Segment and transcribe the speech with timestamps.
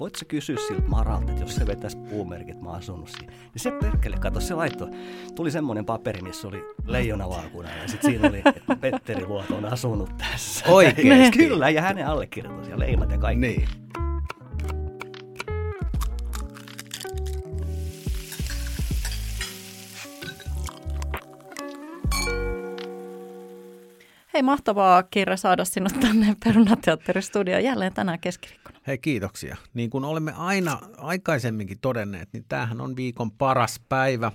[0.00, 3.32] voit sä kysyä siltä Maralta, että jos se vetäisi puumerkit, mä asunut siinä.
[3.32, 4.88] Niin se perkele, kato, se laittoi,
[5.34, 10.10] tuli semmoinen paperi, missä oli leijonavaakuna ja sitten siinä oli, että Petteri Luoto on asunut
[10.16, 10.64] tässä.
[10.72, 11.38] Oikeesti?
[11.38, 13.40] Kyllä, ja hänen allekirjoitus ja leimat ja kaikki.
[13.40, 13.68] Niin.
[24.34, 28.61] Hei, mahtavaa Kirja saada sinut tänne Perunateatteristudioon jälleen tänään keskiviikkona.
[28.86, 29.56] Hei, kiitoksia.
[29.74, 34.32] Niin kuin olemme aina aikaisemminkin todenneet, niin tämähän on viikon paras päivä,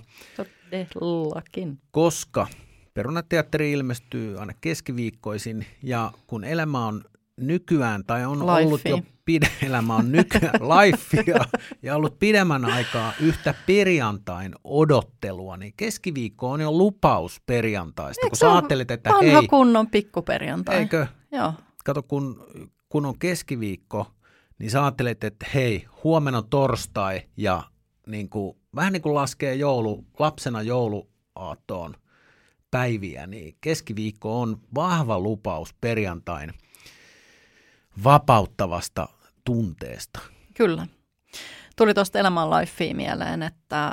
[0.94, 1.78] Todellakin.
[1.90, 2.46] koska
[2.94, 7.04] Perunateatteri ilmestyy aina keskiviikkoisin ja kun elämä on
[7.40, 8.54] nykyään tai on Lifea.
[8.66, 11.44] ollut jo pide, elämä on nykyään lifea
[11.82, 18.36] ja ollut pidemmän aikaa yhtä perjantain odottelua, niin keskiviikko on jo lupaus perjantaista, Eikö kun
[18.36, 20.76] sä ajattelet, että Vanha hei, kunnon pikkuperjantai.
[20.76, 21.52] eikö, Joo.
[21.84, 22.46] kato kun,
[22.88, 24.06] kun on keskiviikko,
[24.58, 27.62] niin sä ajattelet, että hei, huomenna on torstai ja
[28.06, 31.94] niin kuin, vähän niin kuin laskee joulu, lapsena jouluaattoon
[32.70, 36.52] päiviä, niin keskiviikko on vahva lupaus perjantain
[38.04, 39.08] vapauttavasta
[39.44, 40.20] tunteesta.
[40.54, 40.86] Kyllä.
[41.76, 43.92] Tuli tuosta Elämän Lifea mieleen, että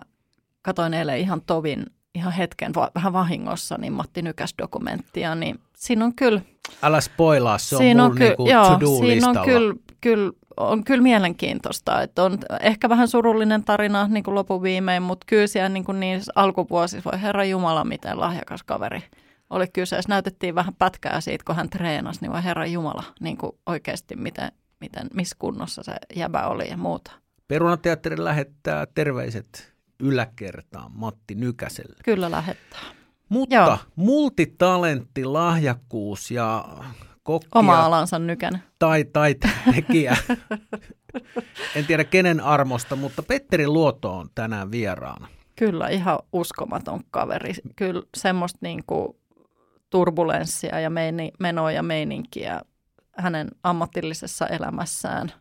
[0.61, 6.15] katoin eilen ihan tovin, ihan hetken, va- vähän vahingossa, niin Matti Nykäs-dokumenttia, niin siinä on
[6.15, 6.41] kyllä,
[6.81, 9.33] Älä spoilaa, se on siinä mun on, kyllä, niinku joo, to-do-listalla.
[9.33, 14.35] siinä on kyllä, kyllä, on kyllä mielenkiintoista, että on ehkä vähän surullinen tarina niin kuin
[14.35, 19.03] lopun viimein, mutta kyllä siellä niin kuin niissä alkuvuosissa, voi herra Jumala, miten lahjakas kaveri
[19.49, 20.09] oli kyseessä.
[20.09, 24.51] Näytettiin vähän pätkää siitä, kun hän treenasi, niin voi herra Jumala, niin kuin oikeasti miten,
[24.79, 27.11] miten, missä kunnossa se jäbä oli ja muuta.
[27.47, 31.95] Perunateatteri lähettää terveiset yläkertaan Matti Nykäselle.
[32.05, 32.79] Kyllä lähettää.
[33.29, 33.77] Mutta Joo.
[33.95, 36.65] multitalentti, lahjakkuus ja
[37.25, 38.59] kokki Oma alansa nykänä.
[38.79, 40.17] tai taitekijä.
[41.75, 45.27] en tiedä kenen armosta, mutta Petteri Luoto on tänään vieraana.
[45.55, 47.53] Kyllä, ihan uskomaton kaveri.
[47.75, 49.17] Kyllä semmoista niin kuin
[49.89, 52.61] turbulenssia ja meini, menoa ja meininkiä
[53.17, 55.31] hänen ammatillisessa elämässään,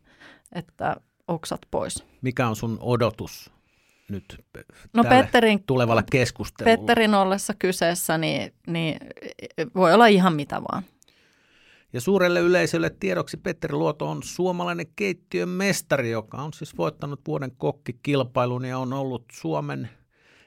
[0.53, 0.97] että
[1.29, 2.05] oksat pois.
[2.23, 3.51] Mikä on sun odotus
[4.09, 4.45] nyt
[4.93, 6.77] No Petterin, tulevalle keskustelulle?
[6.77, 8.99] Petterin ollessa kyseessä, niin, niin
[9.75, 10.83] voi olla ihan mitä vaan.
[11.95, 17.53] Ja suurelle yleisölle tiedoksi Petteri Luoto on suomalainen keittiön mestari, joka on siis voittanut vuoden
[17.57, 19.89] kokkikilpailun ja on ollut Suomen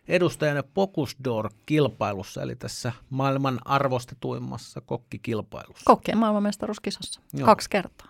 [0.07, 5.83] edustajana Pokusdor-kilpailussa, eli tässä maailman arvostetuimmassa kokkikilpailussa.
[5.85, 7.21] Kokkien maailmanmestaruuskisassa.
[7.33, 7.45] Joo.
[7.45, 8.07] Kaksi kertaa.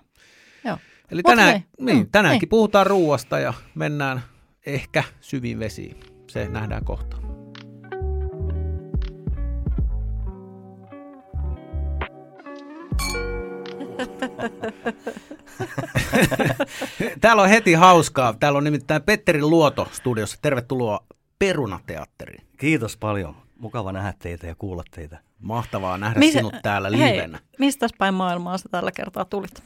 [0.65, 0.77] Joo.
[1.11, 2.49] Eli Mut tänään, hei, niin, mm, tänäänkin niin.
[2.49, 4.21] puhutaan ruuasta ja mennään
[4.65, 5.99] ehkä syviin vesiin.
[6.27, 7.26] Se nähdään kohta.
[17.21, 18.33] Täällä on heti hauskaa.
[18.39, 20.37] Täällä on nimittäin Petteri Luoto studiossa.
[20.41, 20.99] Tervetuloa
[21.39, 22.47] Perunateatteriin.
[22.57, 23.35] Kiitos paljon.
[23.59, 25.19] Mukava nähdä teitä ja kuulla teitä.
[25.39, 27.39] Mahtavaa nähdä Mis- sinut täällä Hei, livenä.
[27.59, 29.63] mistä päin maailmaa sä tällä kertaa tulit?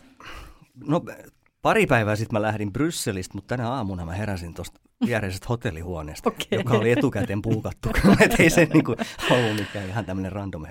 [0.88, 1.02] No
[1.62, 6.48] pari päivää sitten mä lähdin Brysselistä, mutta tänä aamuna mä heräsin tuosta viereisestä hotellihuoneesta, Okei.
[6.60, 7.90] joka oli etukäteen puukattu.
[8.20, 8.96] Et ei se niinku
[9.32, 10.66] ollut mikään ihan tämmöinen random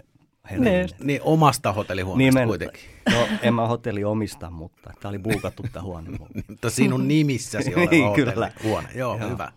[0.51, 0.89] herääminen.
[1.01, 2.81] Niin omasta hotellihuoneesta kuitenkin.
[3.13, 6.11] No en mä hotelli omista, mutta tämä oli puukattu tämä huone.
[6.49, 8.33] Mutta sinun nimissäsi oleva Niin, kyllä.
[8.35, 8.89] hotellihuone.
[8.95, 9.29] Joo, Joo.
[9.31, 9.53] hyvä.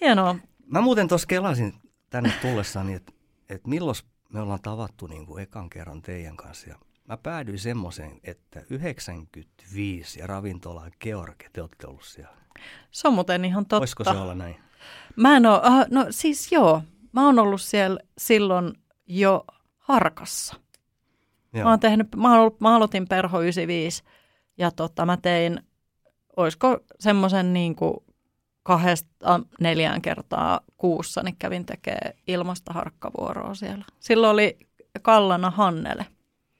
[0.00, 0.36] Hienoa.
[0.66, 1.74] Mä muuten tuossa kelasin
[2.10, 3.12] tänne tullessani, että
[3.48, 3.96] et milloin
[4.32, 6.68] me ollaan tavattu niin kuin ekan kerran teidän kanssa.
[6.70, 6.76] Ja
[7.08, 12.36] mä päädyin semmoiseen, että 95 ja ravintola George, te olette ollut siellä.
[12.90, 13.78] Se on muuten ihan totta.
[13.78, 14.56] Voisiko se olla näin?
[15.16, 18.72] Mä en ole, ah, no siis joo, mä oon ollut siellä silloin
[19.06, 19.44] jo
[19.84, 20.54] harkassa.
[21.62, 24.02] Mä, oon tehnyt, mä, oon ollut, mä aloitin Perho 95
[24.58, 25.60] ja tota, mä tein,
[26.36, 27.94] olisiko semmoisen niin kuin
[28.62, 33.84] kahdesta neljään kertaa kuussa, niin kävin tekemään ilmasta harkkavuoroa siellä.
[34.00, 34.58] Silloin oli
[35.02, 36.06] Kallana Hannele.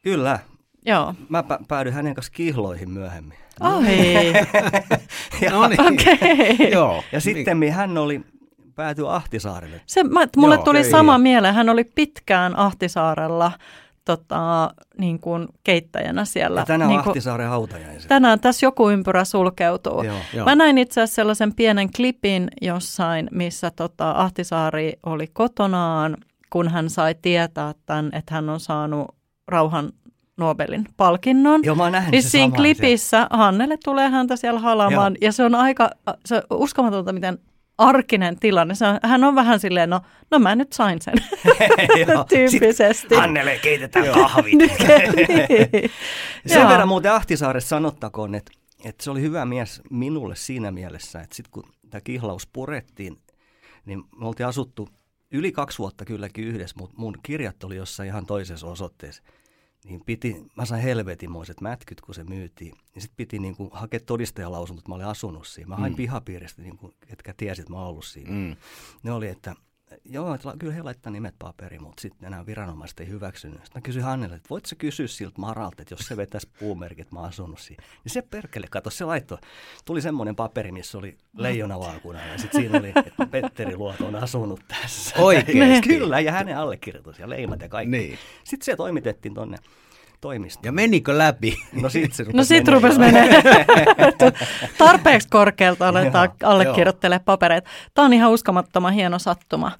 [0.03, 0.39] Kyllä.
[0.87, 1.15] Joo.
[1.29, 3.39] Mä pä- päädyin hänen kanssa kihloihin myöhemmin.
[3.61, 4.33] Ai,
[5.41, 5.81] Ja, No niin.
[5.81, 6.71] okei.
[6.73, 7.05] Joo.
[7.13, 8.21] ja sitten hän oli,
[8.75, 9.81] päätyi Ahtisaarelle.
[9.87, 10.91] Se, mä, mulle Joo, tuli ei.
[10.91, 11.55] sama mieleen.
[11.55, 13.53] Hän oli pitkään Ahtisaarella
[14.05, 16.61] tota, niin kuin keittäjänä siellä.
[16.61, 18.09] Ja tänään niin kuin, Ahtisaaren hautajaiset.
[18.09, 20.03] tänään tässä joku ympyrä sulkeutuu.
[20.03, 20.17] Joo.
[20.35, 20.45] Joo.
[20.45, 26.17] Mä näin itse asiassa sellaisen pienen klipin jossain, missä tota, Ahtisaari oli kotonaan,
[26.51, 29.15] kun hän sai tietää tämän, että hän on saanut
[29.49, 29.93] rauhan
[30.37, 31.61] Nobelin palkinnon.
[31.65, 35.19] Joo, mä oon nähnyt Niin sen siinä klipissä Hannelle tulee häntä siellä halaamaan Joo.
[35.21, 35.91] ja se on aika
[36.27, 37.39] se on uskomatonta, miten
[37.79, 38.75] arkinen tilanne.
[38.75, 40.01] Se on, hän on vähän silleen, no,
[40.31, 41.15] no mä nyt sain sen
[42.29, 43.15] tyyppisesti.
[43.15, 44.55] Hannele keitetään kahvit.
[44.59, 45.91] Niin.
[46.47, 48.53] Sen verran muuten Ahtisaaressa sanottakoon, että,
[48.85, 53.19] että se oli hyvä mies minulle siinä mielessä, että sitten kun tämä kihlaus purettiin,
[53.87, 54.89] niin me oltiin asuttu
[55.31, 59.23] yli kaksi vuotta kylläkin yhdessä, mutta mun kirjat oli jossain ihan toisessa osoitteessa.
[59.85, 62.75] Niin piti, mä sain helvetimoiset mätkyt, kun se myytiin.
[62.95, 65.69] Niin sitten piti niin kuin, hakea todistajalausunto, että mä olin asunut siinä.
[65.69, 65.97] Mä hain mm.
[65.97, 68.31] pihapiiristä, niin kuin, ketkä tiesit, että mä oon ollut siinä.
[68.31, 68.57] Mm.
[69.03, 69.55] Ne oli, että
[70.05, 73.59] joo, että kyllä he laittaa nimet paperiin, mutta sitten enää viranomaiset ei hyväksynyt.
[73.65, 77.21] Sitten mä kysyin Hannelle, että voitko kysyä siltä Maralta, että jos se vetäisi puumerkit, mä
[77.21, 77.85] oon asunut siinä.
[78.05, 79.39] Niin se perkele, kato, se laittoi.
[79.85, 84.61] Tuli semmoinen paperi, missä oli leijonavaakuna ja sitten siinä oli, että Petteri Luoto on asunut
[84.69, 85.17] tässä.
[85.19, 85.83] Oikein.
[85.89, 87.91] kyllä, ja hänen allekirjoitus ja leimat ja kaikki.
[87.91, 88.19] Niin.
[88.45, 89.57] Sitten se toimitettiin tonne
[90.25, 90.65] toimistoon.
[90.65, 91.57] Ja menikö läpi?
[91.83, 93.43] No sit se No sit rupesi menee.
[94.79, 97.71] Tarpeeksi korkealta aletaan allekirjoittelemaan papereita.
[97.95, 99.73] Tämä on ihan uskomattoman hieno sattuma.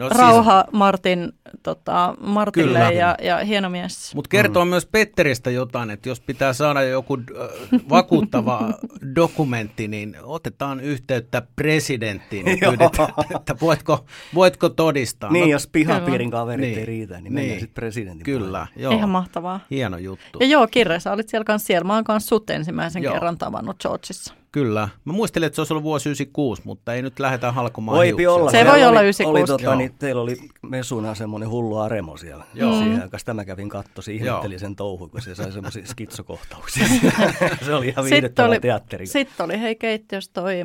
[0.00, 0.72] No, siis- Rauha siis...
[0.72, 1.32] Martin,
[1.62, 4.14] tota, Martille ja, ja hieno mies.
[4.14, 4.68] Mutta kertoo mm.
[4.68, 8.72] myös Petteristä jotain, että jos pitää saada joku äh, vakuuttava
[9.14, 14.04] dokumentti, niin otetaan yhteyttä presidenttiin ja pyydetään, että voitko,
[14.34, 15.32] voitko todistaa.
[15.32, 18.92] Niin, no, jos pihapiirin kaverit niin, ei riitä, niin, niin sitten presidentin Kyllä, joo.
[18.92, 19.60] Ihan mahtavaa.
[19.70, 20.38] Hieno juttu.
[20.40, 21.86] Ja joo, Kirre, sä olit siellä kanssa siellä.
[21.86, 23.14] Mä oon kanssa sut ensimmäisen joo.
[23.14, 24.39] kerran tavannut Georgeissa.
[24.52, 24.88] Kyllä.
[25.04, 28.50] Mä muistelin, että se olisi ollut vuosi 96, mutta ei nyt lähdetä halkomaan Voipi olla.
[28.50, 29.24] Se, voi olla 96.
[29.24, 32.44] Oli, tota, niin, teillä oli mesuna semmoinen hullu aremo siellä.
[32.54, 32.78] Joo.
[32.78, 36.86] Siihen aikaan tämä kävin kattosi, ihmettelin sen touhu, kun se sai semmoisia skitsokohtauksia.
[37.66, 39.06] se oli ihan viihdyttävä oli, teatteri.
[39.06, 40.64] Sitten oli hei keittiössä toi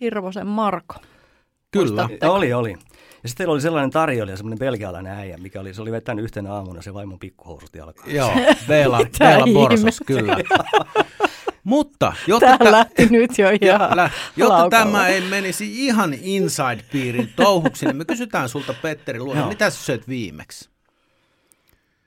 [0.00, 0.94] Hirvosen Marko.
[1.70, 2.08] Kyllä.
[2.20, 2.70] Ja oli, oli.
[3.22, 6.52] Ja sitten teillä oli sellainen tarjoilija, semmoinen belgialainen äijä, mikä oli, se oli vetänyt yhtenä
[6.52, 8.14] aamuna se vaimon pikkuhousut jalkaan.
[8.14, 8.30] Joo,
[8.68, 10.36] Veela, Veela Borsos, kyllä.
[11.68, 17.86] Mutta jotta, Tämä lähti nyt jo ihan lä, jotta tämä ei menisi ihan inside-piirin touhuksi,
[17.86, 20.70] niin me kysytään sulta Petteri Luola, mitä sä söit viimeksi?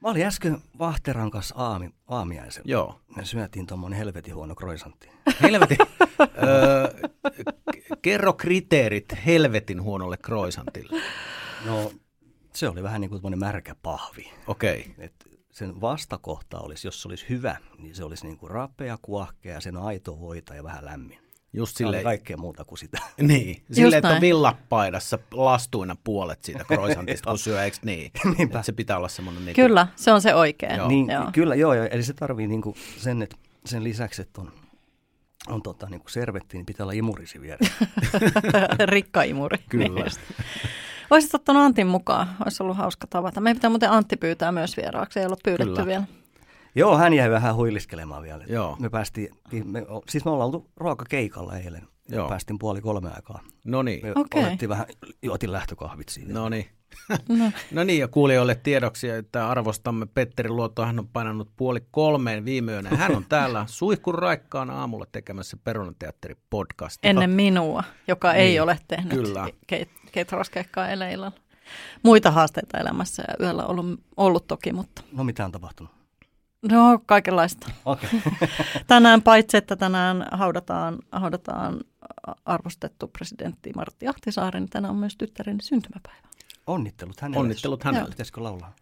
[0.01, 2.63] Mä olin äsken Vahteran kanssa aami, aamiaisen.
[2.65, 2.99] Joo.
[3.15, 5.09] Me syötiin tuommoinen helvetin huono kroisantti.
[5.41, 5.77] Helvetin.
[6.21, 7.09] öö,
[8.01, 11.01] kerro kriteerit helvetin huonolle kroisantille.
[11.65, 11.91] No,
[12.53, 14.31] se oli vähän niin kuin märkä pahvi.
[14.47, 14.85] Okei.
[14.97, 19.61] Okay sen vastakohta olisi, jos se olisi hyvä, niin se olisi niin kuin rapea, kuohkea,
[19.61, 21.19] sen aito voita ja vähän lämmin.
[21.53, 22.03] Just sille...
[22.03, 22.97] kaikkea muuta kuin sitä.
[23.21, 28.11] Niin, sille, että on villapaidassa lastuina puolet siitä kroisantista, kun syö, eikö niin?
[28.39, 29.45] Että se pitää olla semmoinen...
[29.45, 30.75] Niin kyllä, se on se oikein.
[30.75, 30.87] Joo.
[30.87, 31.29] Niin, joo.
[31.33, 34.51] Kyllä, joo, joo, eli se tarvii niin kuin sen, että sen lisäksi, että on,
[35.47, 37.73] on tota, niin kuin servetti, niin pitää olla imurisi vieressä.
[38.85, 39.57] Rikka imuri.
[39.69, 40.05] Kyllä.
[41.11, 43.41] Olisit ottanut Antin mukaan, olisi ollut hauska tavata.
[43.41, 45.85] Meidän pitää muuten Antti pyytää myös vieraaksi, ei ole pyydetty Kyllä.
[45.85, 46.03] vielä.
[46.75, 48.43] Joo, hän jäi vähän huiliskelemaan vielä.
[48.47, 48.77] Joo.
[48.79, 49.29] Me päästiin,
[49.63, 51.87] me, siis me ollaan oltu ruokakeikalla eilen.
[52.09, 52.29] Joo.
[52.29, 53.39] Päästiin puoli kolme aikaa.
[53.65, 54.01] No niin.
[54.15, 54.69] Okay.
[54.69, 54.85] vähän,
[55.21, 56.33] juotin lähtökahvit siinä.
[56.33, 56.65] No niin.
[57.29, 57.51] No.
[57.71, 62.71] no niin, ja kuulijoille tiedoksi, että arvostamme Petteri Luoto, hän on painanut puoli kolmeen viime
[62.71, 62.89] yönä.
[62.89, 67.09] Hän on täällä suihkun raikkaana aamulla tekemässä Perunateatteri podcastia.
[67.09, 69.47] Ennen minua, joka niin, ei ole tehnyt Kyllä.
[70.11, 71.31] Keitarauskeikkaa eilen illalla.
[72.03, 75.03] Muita haasteita elämässä ja yöllä ollut, ollut toki, mutta...
[75.11, 75.91] No mitä on tapahtunut?
[76.71, 77.71] No kaikenlaista.
[77.85, 78.09] Okay.
[78.87, 81.79] tänään paitsi, että tänään haudataan, haudataan
[82.45, 86.27] arvostettu presidentti Martti Ahtisaari, niin tänään on myös tyttären syntymäpäivä.
[86.67, 87.39] Onnittelut hänelle.
[87.39, 88.09] Onnittelut hänelle.
[88.09, 88.75] Pitäisikö laulaa?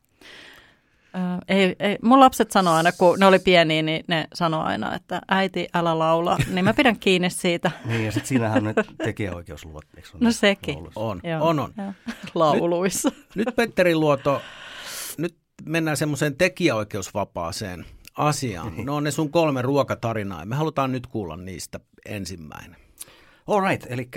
[1.16, 1.98] Öö, ei, ei.
[2.02, 6.00] Mun lapset sanoo aina, kun ne oli pieniä, niin ne sanoo aina, että äiti, älä
[6.00, 6.38] laula.
[6.48, 7.72] Niin mä pidän kiinni siitä.
[7.86, 9.84] niin, ja sitten siinähän on tekijäoikeusluvat.
[10.20, 10.78] No sekin.
[10.96, 11.74] On, Joo, on, on.
[12.36, 13.10] Lauluissa.
[13.36, 14.42] Nyt, nyt Petteri Luoto,
[15.18, 15.36] nyt
[15.66, 17.86] mennään semmoiseen tekijäoikeusvapaaseen
[18.18, 18.76] asiaan.
[18.76, 18.86] Niin.
[18.86, 20.46] No on ne sun kolme ruokatarinaa.
[20.46, 22.78] Me halutaan nyt kuulla niistä ensimmäinen.
[23.48, 24.10] All right, eli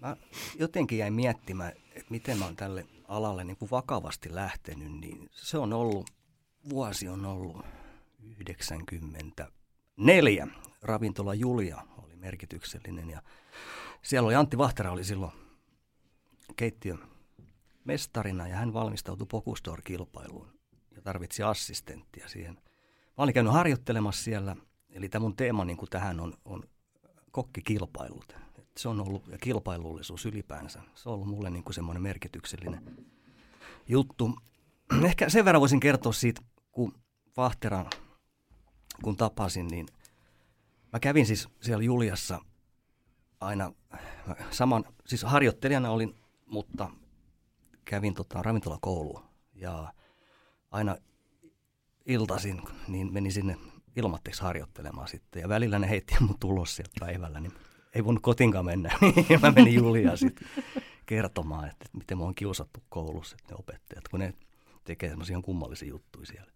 [0.00, 0.16] mä
[0.58, 5.58] jotenkin jäin miettimään, että miten mä oon tälle alalle niin kuin vakavasti lähtenyt, niin se
[5.58, 6.10] on ollut,
[6.68, 7.66] vuosi on ollut
[8.22, 10.48] 94.
[10.82, 13.22] Ravintola Julia oli merkityksellinen ja
[14.02, 15.32] siellä oli Antti Vahtera oli silloin
[16.56, 16.98] keittiön
[17.84, 20.48] mestarina ja hän valmistautui Pokustor-kilpailuun
[20.96, 22.54] ja tarvitsi assistenttia siihen.
[23.18, 24.56] Mä olin käynyt harjoittelemassa siellä,
[24.90, 26.62] eli tämä mun teema niin kuin tähän on, on
[27.30, 28.47] kokkikilpailut
[28.78, 33.06] se on ollut, ja kilpailullisuus ylipäänsä, se on ollut mulle niin kuin semmoinen merkityksellinen
[33.88, 34.38] juttu.
[35.04, 36.40] Ehkä sen verran voisin kertoa siitä,
[36.72, 36.94] kun
[37.36, 37.86] Vahteran,
[39.02, 39.86] kun tapasin, niin
[40.92, 42.40] mä kävin siis siellä Juliassa
[43.40, 43.72] aina
[44.50, 46.14] saman, siis harjoittelijana olin,
[46.46, 46.90] mutta
[47.84, 49.22] kävin tota, ravintolakouluun
[49.54, 49.92] ja
[50.70, 50.96] aina
[52.06, 53.56] iltasin, niin menin sinne
[53.96, 55.42] ilmatteeksi harjoittelemaan sitten.
[55.42, 57.52] Ja välillä ne heitti mun tulos sieltä päivällä, niin
[57.98, 58.98] ei voinut kotinkaan mennä.
[59.28, 60.48] Niin mä menin Juliaan sitten
[61.06, 64.34] kertomaan, että miten mä oon kiusattu koulussa, että ne opettajat, kun ne
[64.84, 66.52] tekee semmoisia kummallisia juttuja siellä.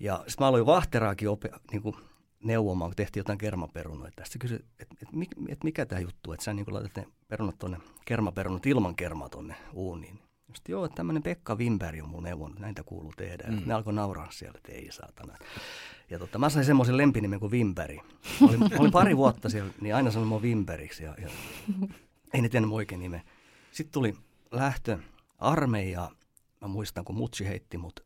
[0.00, 1.96] Ja sitten mä aloin Vahteraakin ope, niin kuin
[2.44, 4.16] neuvomaan, kun tehtiin jotain kermaperunoita.
[4.16, 5.08] Tästä kysyi, että et, et,
[5.48, 9.54] et mikä tämä juttu, että sä niin laitat ne perunat tuonne, kermaperunat ilman kermaa tuonne
[9.72, 10.18] uuniin.
[10.54, 13.44] Sitten joo, että tämmöinen Pekka Wimberg on mun neuvon, näitä kuuluu tehdä.
[13.48, 13.62] Mm.
[13.66, 15.36] Ne alkoi nauraa siellä, että ei saatana.
[16.10, 17.98] Ja totta, mä sain semmoisen lempinimen kuin Wimberg.
[18.48, 21.04] Olin, olin pari vuotta siellä, niin aina sanoin mua Wimbergiksi.
[21.04, 21.28] Ja, ja,
[22.34, 23.22] ei ne tiennyt oikein nime.
[23.72, 24.14] Sitten tuli
[24.50, 24.98] lähtö
[25.38, 26.10] armeija.
[26.60, 28.00] Mä muistan, kun Mutsi heitti mut.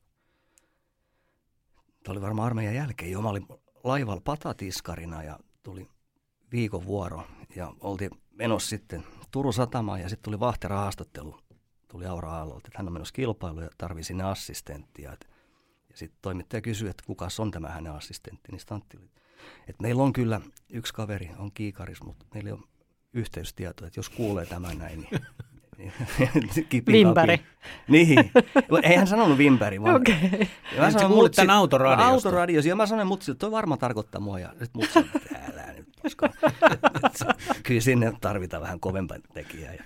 [2.04, 3.10] Tämä oli varmaan armeijan jälkeen.
[3.10, 3.46] Jo, mä olin
[3.84, 5.88] laivalla patatiskarina ja tuli
[6.52, 7.26] viikon vuoro.
[7.56, 11.40] Ja oltiin menossa sitten Turun satamaan ja sitten tuli vahterahaastattelu
[11.88, 15.12] tuli Aura Aallolta, että hän on menossa kilpailuun ja tarvii sinne assistenttia.
[15.12, 15.28] Et,
[15.90, 19.10] ja sitten toimittaja kysyi, että kuka on tämä hänen assistentti, niin Stantti oli,
[19.68, 20.40] että meillä on kyllä
[20.72, 22.64] yksi kaveri, on kiikaris, mutta meillä on
[23.12, 25.22] yhteystietoa, että jos kuulee tämän näin, niin
[26.86, 27.40] Vimpäri.
[27.88, 28.30] Niin.
[28.82, 29.96] Ei hän sanonut Vimpäri, vaan...
[29.96, 30.46] Okay.
[30.76, 32.12] Ja mä sanoin, tämän autoradiosta.
[32.12, 32.68] Autoradiosta.
[32.68, 34.38] Ja mä sanoin mutsi, että toi varmaan tarkoittaa mua.
[34.38, 34.98] Ja sitten mutsi,
[35.52, 36.48] älä nyt koska
[37.66, 39.74] kyllä sinne tarvitaan vähän kovempaa tekijää.
[39.74, 39.84] Ja,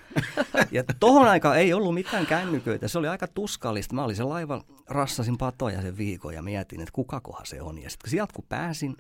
[0.71, 2.89] ja tohon aikaan ei ollut mitään kännyköitä.
[2.89, 3.95] Se oli aika tuskallista.
[3.95, 7.83] Mä olin se laiva, rassasin patoja sen viikon ja mietin, että kukakohan se on.
[7.83, 8.97] Ja sitten sieltä kun pääsin,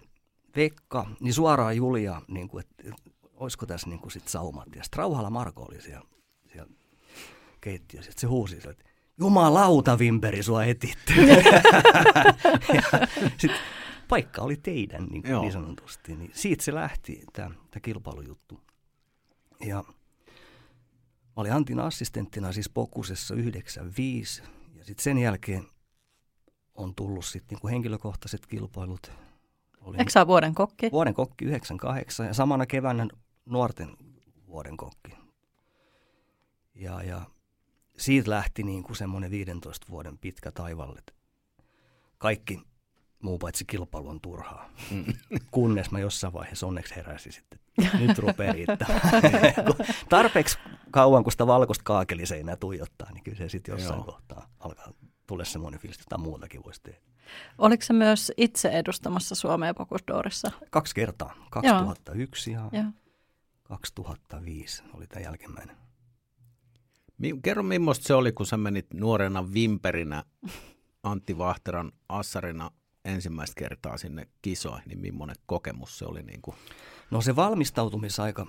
[0.57, 3.05] Vekka, niin suoraan Julia, niin kuin, että
[3.37, 4.69] olisiko tässä niin kuin sit saumat.
[4.76, 6.07] Ja sitten Rauhala Marko oli siellä,
[6.52, 6.73] siellä
[7.61, 8.11] keittiössä.
[8.11, 8.85] Sitten se huusi, että
[9.19, 11.14] jumalauta Vimperi, sua etitty.
[13.41, 13.61] sitten
[14.12, 16.16] paikka oli teidän niin, niin sanotusti.
[16.16, 17.50] Niin siitä se lähti, tämä
[17.83, 18.61] kilpailujuttu.
[19.61, 24.42] Ja mä olin Antin assistenttina siis Pokusessa 95
[24.75, 25.66] ja sitten sen jälkeen
[26.75, 29.12] on tullut sitten niinku henkilökohtaiset kilpailut.
[29.81, 30.90] Olin Eikö saa vuoden kokki?
[30.92, 33.07] Vuoden kokki 98 ja samana keväänä
[33.47, 33.97] nuorten
[34.47, 35.12] vuoden kokki.
[36.75, 37.21] Ja, ja
[37.99, 41.02] siitä lähti niin kuin semmoinen 15 vuoden pitkä taivalle.
[42.19, 42.62] Kaikki
[43.23, 44.71] muu paitsi kilpailu on turhaa.
[44.91, 45.05] Mm.
[45.50, 47.59] Kunnes mä jossain vaiheessa onneksi heräsin sitten.
[48.07, 48.55] Nyt rupeaa
[50.09, 50.59] Tarpeeksi
[50.91, 54.05] kauan, kun sitä valkoista kaakeliseinää tuijottaa, niin kyllä se sitten jossain Joo.
[54.05, 54.93] kohtaa alkaa
[55.26, 57.00] tulla semmoinen fiilis, että muutakin voisi tehdä.
[57.59, 60.50] Oliko se myös itse edustamassa Suomea Pokusdoorissa?
[60.71, 61.35] Kaksi kertaa.
[61.50, 62.69] 2001 Joo.
[62.73, 62.91] ja Joo.
[63.62, 65.76] 2005 oli tämä jälkimmäinen.
[67.43, 70.25] Kerro, millaista se oli, kun sä menit nuorena vimperinä
[71.02, 72.71] Antti Vahteran assarina
[73.04, 76.23] ensimmäistä kertaa sinne kisoihin, niin millainen kokemus se oli?
[76.23, 76.56] Niin kuin?
[77.11, 78.47] No se valmistautumisaika,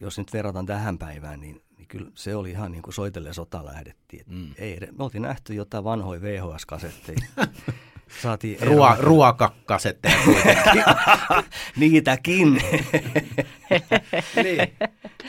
[0.00, 3.64] jos nyt verrataan tähän päivään, niin, niin kyllä se oli ihan niin kuin soitelle sota
[3.64, 4.24] lähdettiin.
[4.26, 4.50] Mm.
[4.58, 7.18] Ei, me oltiin nähty jotain vanhoja VHS-kasetteja.
[8.22, 10.16] Saatiin Ruo- ruokakasetteja
[11.76, 12.62] Niitäkin.
[14.36, 14.76] niin.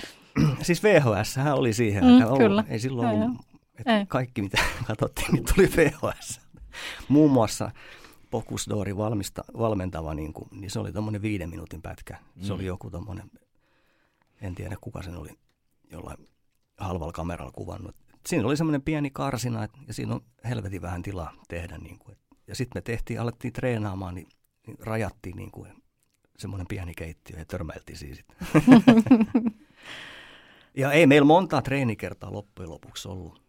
[0.66, 2.38] siis VHS oli siihen mm, aikaan.
[2.38, 2.64] Kyllä.
[2.70, 3.46] Ei silloin ollut,
[3.86, 4.06] ei.
[4.08, 6.43] kaikki mitä katsottiin, niin tuli VHS
[7.10, 7.72] muun muassa
[8.30, 12.18] Pokusdoorin valmista, valmentava, niin, kuin, niin se oli tuommoinen viiden minuutin pätkä.
[12.42, 12.56] Se mm.
[12.56, 13.32] oli joku tuommoinen,
[14.42, 15.30] en tiedä kuka sen oli
[15.92, 16.18] jollain
[16.78, 17.96] halvalla kameralla kuvannut.
[18.26, 21.78] Siinä oli semmoinen pieni karsina ja siinä on helvetin vähän tilaa tehdä.
[21.78, 22.18] Niin kuin.
[22.48, 24.28] Ja sitten me tehtiin, alettiin treenaamaan, niin,
[24.68, 25.84] niin rajattiin niin kuin
[26.38, 28.26] semmoinen pieni keittiö ja törmäiltiin siis.
[30.78, 33.44] ja ei meillä montaa treenikertaa loppujen lopuksi ollut.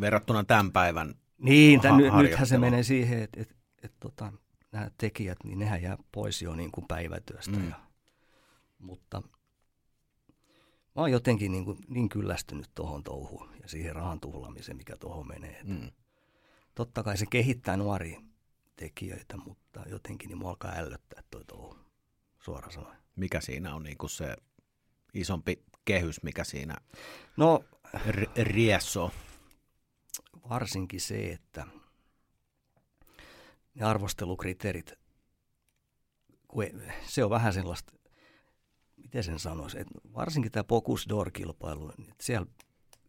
[0.00, 4.32] Verrattuna tämän päivän niin, tämän, ha- nythän se menee siihen, että et, et, tota,
[4.72, 7.56] nämä tekijät, niin nehän jää pois jo niin kuin päivätyöstä.
[7.56, 7.68] Mm.
[7.68, 7.76] Ja,
[8.78, 9.22] mutta
[10.96, 15.28] mä oon jotenkin niin, kuin, niin kyllästynyt tuohon touhuun ja siihen rahan tuhlaamiseen, mikä tuohon
[15.28, 15.60] menee.
[15.64, 15.90] Mm.
[16.74, 18.20] Totta kai se kehittää nuoria
[18.76, 21.78] tekijöitä, mutta jotenkin niin mua alkaa ällöttää toi touhu,
[22.38, 22.98] suoraan sanoen.
[23.16, 24.36] Mikä siinä on niin kuin se
[25.14, 26.76] isompi kehys, mikä siinä
[27.36, 27.64] no,
[28.08, 29.10] r- riessoo?
[30.50, 31.66] Varsinkin se, että
[33.74, 34.92] ne arvostelukriteerit,
[37.06, 37.92] se on vähän sellaista,
[38.96, 42.46] miten sen sanoisi, että varsinkin tämä Pocus Door-kilpailu, että siellä,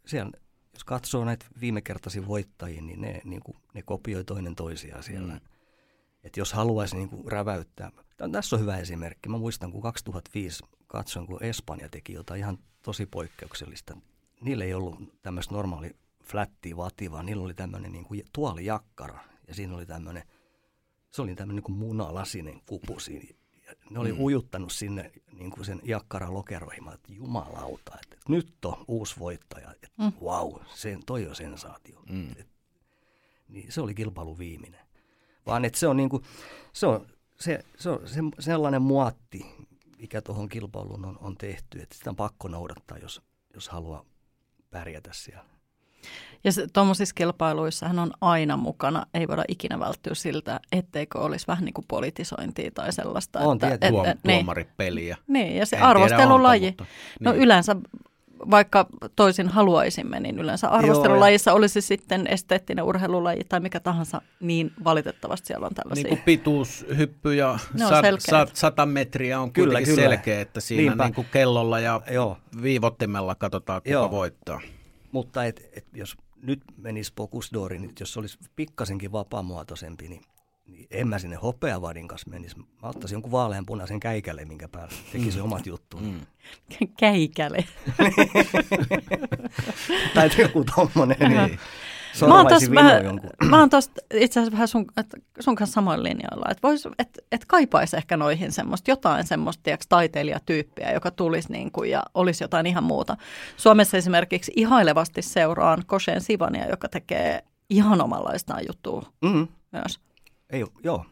[0.05, 0.31] siellä,
[0.73, 5.33] jos katsoo näitä viimekertaisia voittajia, niin ne, niin kuin, ne kopioi toinen toisiaan siellä.
[5.33, 5.39] Mm.
[6.23, 7.91] Että jos haluaisi niin kuin räväyttää,
[8.31, 9.29] tässä on hyvä esimerkki.
[9.29, 13.97] Mä muistan, kun 2005 katsoin, kun Espanja teki jotain ihan tosi poikkeuksellista.
[14.41, 15.95] Niillä ei ollut tämmöistä normaali
[16.31, 19.19] flätti vati, vaan niillä oli tämmöinen niin kuin tuolijakkara.
[19.47, 20.23] Ja siinä oli tämmöinen,
[21.11, 23.35] se oli tämmöinen niin kuin munalasinen kupu siinä.
[23.67, 24.19] Ja ne oli mm.
[24.19, 26.83] ujuttanut sinne niin kuin sen jakkaran lokeroihin.
[26.83, 29.71] Mä että jumalauta, että nyt on uusi voittaja.
[29.71, 30.11] Että mm.
[30.21, 32.01] wow, sen, toi on sensaatio.
[32.09, 32.31] Mm.
[32.31, 32.47] Et,
[33.47, 34.85] niin se oli kilpailu viimeinen.
[35.45, 36.23] Vaan että se on, niin kuin,
[36.73, 37.07] se on,
[37.39, 39.45] se, se on se, sellainen muotti,
[39.97, 43.21] mikä tuohon kilpailuun on, on tehty, että sitä on pakko noudattaa, jos,
[43.53, 44.05] jos haluaa
[44.69, 45.45] pärjätä siellä.
[46.43, 51.65] Ja tuommoisissa kilpailuissa hän on aina mukana, ei voida ikinä välttyä siltä, etteikö olisi vähän
[51.65, 53.39] niin kuin politisointia tai sellaista.
[53.39, 53.91] On että, tietysti.
[53.91, 55.17] Tuom, niin, tuomaripeliä.
[55.27, 56.67] niin, ja se En tiedä, arvostelulaji.
[56.67, 57.41] onko, mutta- No niin.
[57.41, 57.75] yleensä,
[58.51, 65.47] vaikka toisin haluaisimme, niin yleensä arvostelulajissa olisi sitten esteettinen urheilulaji tai mikä tahansa, niin valitettavasti
[65.47, 66.03] siellä on tällaisia.
[66.03, 69.95] Niin kuin pituushyppy ja sat, sat, sata metriä on Kyllä, kyllä.
[69.95, 71.03] selkeä, että siinä Niinpä.
[71.03, 74.11] niin kuin kellolla ja Joo, viivottimella katsotaan, kuka Joo.
[74.11, 74.61] voittaa.
[75.11, 80.21] Mutta et, et jos nyt menisi Pokusdori, niin jos se olisi pikkasenkin vapaamuotoisempi, niin,
[80.67, 82.59] niin en mä sinne hopeavadin kanssa menisi.
[82.59, 85.43] Mä ottaisin jonkun vaaleanpunaisen käikälle, minkä päällä tekisi mm.
[85.43, 86.03] omat juttuun.
[86.03, 86.21] Mm.
[86.99, 87.65] Käikäle.
[90.15, 91.17] tai joku tommonen.
[91.19, 91.59] niin.
[92.27, 95.07] Mä oon vinoon vähän, mä oon tosta itse asiassa vähän sun, et,
[95.39, 99.87] sun kanssa samoin linjoilla, että vois, et, et kaipaisi ehkä noihin semmoista, jotain semmoista, tiiäks,
[99.87, 103.17] taiteilijatyyppiä, joka tulisi niin kuin, ja olisi jotain ihan muuta.
[103.57, 109.47] Suomessa esimerkiksi ihailevasti seuraan Koshen Sivania, joka tekee ihan omanlaistaan juttua Mm.
[109.71, 109.99] myös.
[110.49, 111.05] Ei, oo- joo,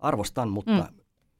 [0.00, 0.84] arvostan, mutta mm.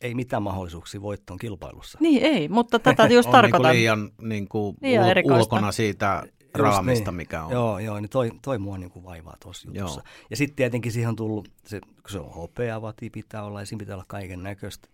[0.01, 1.99] ei mitään mahdollisuuksia voittoon kilpailussa.
[2.01, 3.61] Niin ei, mutta tätä just on tarkoitan.
[3.63, 5.43] Niin kuin liian niin kuin Liian ul- erikoista.
[5.57, 6.23] ulkona siitä
[6.59, 7.17] raamista, niin.
[7.17, 7.53] mikä on.
[7.53, 10.01] Joo, joo niin toi, toi mua niin kuin vaivaa tuossa jutussa.
[10.01, 10.27] Joo.
[10.31, 13.79] Ja sitten tietenkin siihen on tullut, se, kun se on hopeavati pitää olla ja siinä
[13.79, 14.89] pitää olla kaiken näköistä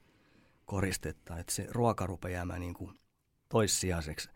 [0.66, 2.90] koristetta, että se ruoka rupeaa jäämään niin kuin
[3.48, 4.30] toissijaiseksi.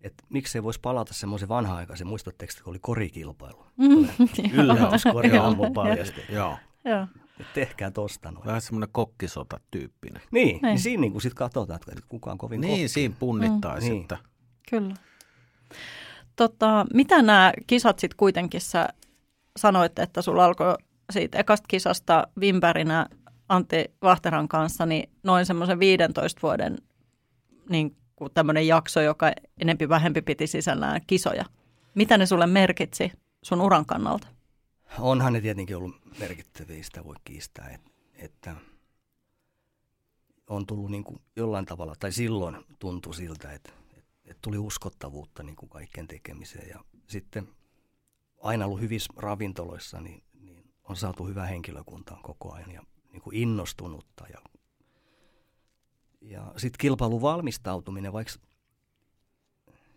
[0.00, 3.66] Että miksei voisi palata semmoisen vanha-aikaisen, muistatteko, kun oli korikilpailu?
[3.76, 4.08] Mm,
[4.62, 6.20] Yllätyskori aamu paljasti.
[6.28, 7.06] Joo, Joo.
[7.40, 8.46] Et Tehkää tosta noin.
[8.46, 10.22] vähän semmoinen kokkisota-tyyppinen.
[10.30, 10.62] Niin, Niin.
[10.62, 14.02] niin siinä niin kuin sit katsotaan, että kuka on kovin Niin, siinä punnittaisi, Niin.
[14.02, 14.18] että
[14.70, 14.94] Kyllä.
[16.36, 18.88] Tota, mitä nämä kisat sitten kuitenkin sä
[19.56, 20.74] sanoit, että sulla alkoi
[21.12, 23.06] siitä ekasta kisasta vimpärinä
[23.48, 26.78] Antti Vahteran kanssa, niin noin semmoisen 15 vuoden
[27.68, 31.44] niin kuin tämmöinen jakso, joka enempi vähempi piti sisällään kisoja.
[31.94, 33.12] Mitä ne sulle merkitsi
[33.42, 34.26] sun uran kannalta?
[34.98, 37.80] Onhan ne tietenkin ollut merkittäviä, sitä voi kiistää, et,
[38.14, 38.56] että
[40.46, 43.70] on tullut niin kuin jollain tavalla, tai silloin tuntui siltä, että,
[44.24, 46.68] että, tuli uskottavuutta niin kuin kaikkien tekemiseen.
[46.68, 47.48] Ja sitten
[48.40, 52.82] aina ollut hyvissä ravintoloissa, niin, niin on saatu hyvä henkilökuntaa koko ajan ja
[53.12, 54.24] niin kuin innostunutta.
[54.32, 54.38] Ja,
[56.20, 58.32] ja sitten kilpailun valmistautuminen, vaikka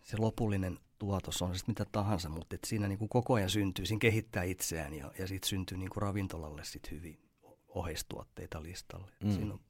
[0.02, 3.50] se lopullinen tuotos on se sitten mitä tahansa, mutta et siinä niin kuin koko ajan
[3.50, 7.18] syntyy, siinä kehittää itseään ja, ja sitten syntyy niin kuin ravintolalle sit hyvin
[7.68, 9.12] oheistuotteita listalle.
[9.24, 9.30] Mm.
[9.30, 9.60] Siinä on,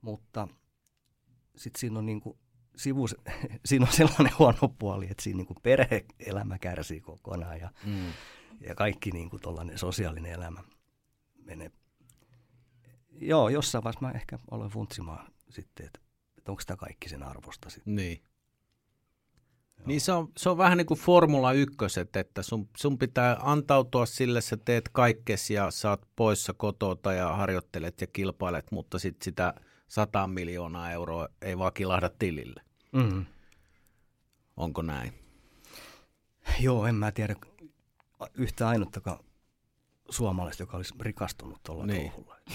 [0.00, 0.48] mutta
[1.56, 2.38] sitten siinä on, niin kuin
[2.76, 3.08] sivu,
[3.64, 8.12] siinä on sellainen huono puoli, että siinä niin kuin perhe-elämä kärsii kokonaan ja, mm.
[8.60, 9.42] ja kaikki niin kuin
[9.76, 10.62] sosiaalinen elämä
[11.44, 11.70] menee.
[13.20, 16.00] Joo, jossain vaiheessa mä ehkä olen funtsimaan sitten, että,
[16.38, 17.94] että onko tämä kaikki sen arvosta sitten.
[17.94, 18.22] Niin.
[19.86, 21.76] Niin se on, se on vähän niin kuin Formula 1,
[22.14, 28.00] että sun, sun pitää antautua sille, sä teet kaikkes ja saat poissa kotota ja harjoittelet
[28.00, 29.54] ja kilpailet, mutta sitten sitä
[29.88, 32.65] 100 miljoonaa euroa ei vaan kilahda tilille.
[32.92, 33.24] Mm-hmm.
[34.56, 35.12] Onko näin?
[36.60, 37.36] Joo, en mä tiedä
[38.34, 39.18] yhtä ainuttakaan
[40.10, 41.98] suomalaista, joka olisi rikastunut tuolla Niin.
[41.98, 42.10] niin.
[42.10, 42.36] touhulla.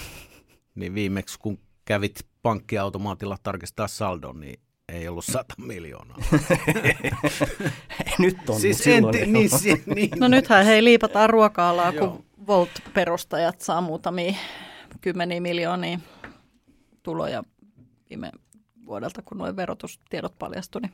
[0.74, 6.16] Niin viimeksi kun kävit pankkiautomaatilla tarkistaa saldon, niin ei ollut 100 miljoonaa.
[8.18, 9.62] Nyt on, siis mut silloin en, ei niin, ollut.
[9.62, 14.34] si, niin, No nythän hei liipataan ruoka-alaa, kun Volt-perustajat saa muutamia
[15.00, 15.98] kymmeniä miljoonia
[17.02, 17.42] tuloja
[18.10, 18.32] viime
[18.92, 20.80] vuodelta, kun nuo verotustiedot paljastui.
[20.80, 20.92] Niin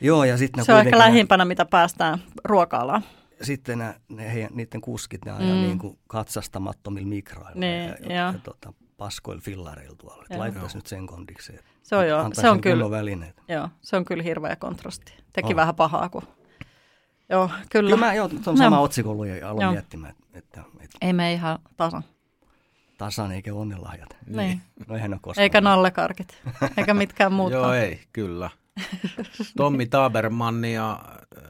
[0.00, 3.04] Joo, ja sitten se on ehkä lähimpänä, mitä päästään ruoka-alaan.
[3.42, 5.60] sitten nä, ne heidän, niiden kuskit, ne ajaa Mm.
[5.62, 8.32] niin kuin katsastamattomilla mikroilla Niin, ja, ja, joo.
[8.32, 10.24] ja tota, paskoilla fillareilla tuolla.
[10.30, 10.38] Joo.
[10.38, 11.58] Laitettaisiin nyt sen kondikseen.
[11.82, 13.36] Se on, jo, antaisi se on ne kyllä, välineet.
[13.48, 15.12] joo, se on kyllä hirveä kontrasti.
[15.32, 15.56] Teki On.
[15.56, 16.22] vähän pahaa, kun...
[17.28, 17.66] Joo, kyllä.
[17.90, 18.56] Kyllä mä jo tuon No.
[18.56, 19.72] sama otsikon luin ja aloin Joo.
[19.72, 22.02] miettimään, että, että, että Ei me ihan tasan.
[23.00, 24.16] Tasan eikä onnenlahjat.
[24.26, 24.60] Niin.
[24.88, 25.42] No eihän ole koskaan.
[25.42, 26.42] Eikä nallekarkit,
[26.76, 27.62] eikä mitkään muutkaan.
[27.62, 28.50] Joo, ei, kyllä.
[29.56, 30.98] Tommi Tabermannia äh,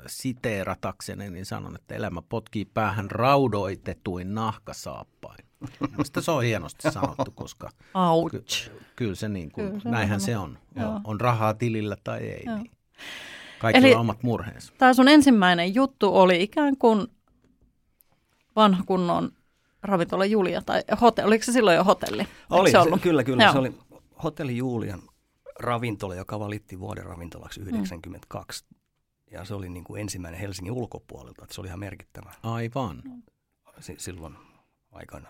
[0.07, 5.45] siteeratakseni, niin sanon, että elämä potkii päähän raudoitetuin nahkasaappain.
[5.91, 8.71] Mielestäni se on hienosti sanottu, koska Ouch.
[8.97, 10.21] kyllä se niin kuin, Kyllä se näinhän on.
[10.21, 10.59] se on.
[10.77, 11.01] Joo.
[11.05, 12.43] On rahaa tilillä tai ei.
[12.47, 12.57] Joo.
[12.57, 12.71] Niin.
[13.59, 14.73] Kaikilla Eli- on omat murheensa.
[14.79, 17.07] Tämä sun ensimmäinen juttu oli ikään kuin
[18.57, 19.33] vanha kunnon
[19.83, 21.27] ravintola Julia, tai hotelli.
[21.29, 22.21] Oliko se silloin jo hotelli?
[22.23, 23.01] Eikö Oli, se se, ollut?
[23.01, 23.43] kyllä, kyllä.
[23.43, 23.53] Joo.
[23.53, 23.75] Se oli
[24.25, 25.03] Hotelli Julian
[25.61, 28.65] ravintola, joka valittiin vuoden ravintolaksi 92.
[29.31, 33.03] Ja se oli niin kuin ensimmäinen Helsingin ulkopuolelta, että se oli ihan merkittävä Aivan.
[33.81, 34.35] si- silloin
[34.93, 35.29] aikana.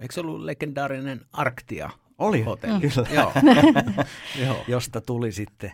[0.00, 1.90] Eikö se ollut legendaarinen Arktia?
[2.18, 2.80] Oli, Hotelli.
[2.80, 3.08] kyllä.
[3.10, 3.32] Joo.
[4.46, 4.64] Joo.
[4.68, 5.72] Josta tuli sitten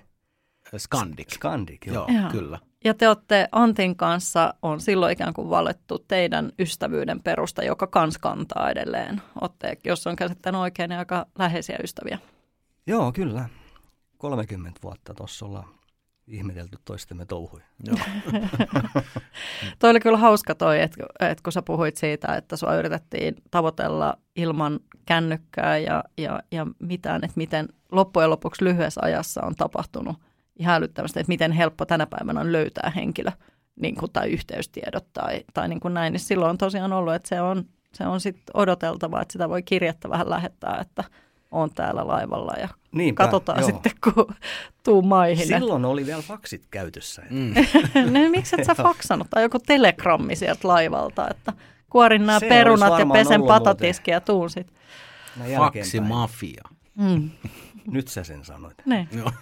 [0.78, 1.30] Skandik.
[1.30, 1.86] Skandik.
[1.86, 2.06] Joo.
[2.08, 2.30] Joo, Joo.
[2.30, 2.58] kyllä.
[2.84, 8.18] Ja te olette Antin kanssa, on silloin ikään kuin valettu teidän ystävyyden perusta, joka kans
[8.18, 9.22] kantaa edelleen.
[9.40, 12.18] Olette, jos on käsittänyt oikein, niin aika läheisiä ystäviä.
[12.86, 13.48] Joo, kyllä.
[14.18, 15.68] 30 vuotta tuossa ollaan
[16.26, 17.64] ihmetelty toistemme touhuja.
[17.86, 17.96] Joo.
[19.78, 24.18] toi oli kyllä hauska toi, että, että kun sä puhuit siitä, että sua yritettiin tavoitella
[24.36, 30.16] ilman kännykkää ja, ja, ja mitään, että miten loppujen lopuksi lyhyessä ajassa on tapahtunut
[30.60, 33.30] ihan älyttömästi, että miten helppo tänä päivänä on löytää henkilö
[33.80, 37.28] niin kuin, tai yhteystiedot tai, tai niin kuin näin, niin silloin on tosiaan ollut, että
[37.28, 41.04] se on, se on sitten odoteltava, että sitä voi kirjettä vähän lähettää, että
[41.50, 43.70] on täällä laivalla ja Niinpä, katsotaan joo.
[43.70, 44.34] sitten, kun
[44.84, 45.46] tuu maihin.
[45.46, 47.22] Silloin oli vielä faksit käytössä.
[47.30, 47.54] Mm.
[48.12, 49.26] no, miksi et sä faksannut?
[49.30, 51.52] Tai joku telegrammi sieltä laivalta, että
[51.90, 54.76] kuorin nämä perunat ja pesen patatiski ja tuun sitten.
[55.56, 56.62] Faksimafia.
[56.94, 57.30] Mm.
[57.90, 58.76] Nyt sä sen sanoit.
[58.86, 59.08] Niin.
[59.18, 59.32] Joo.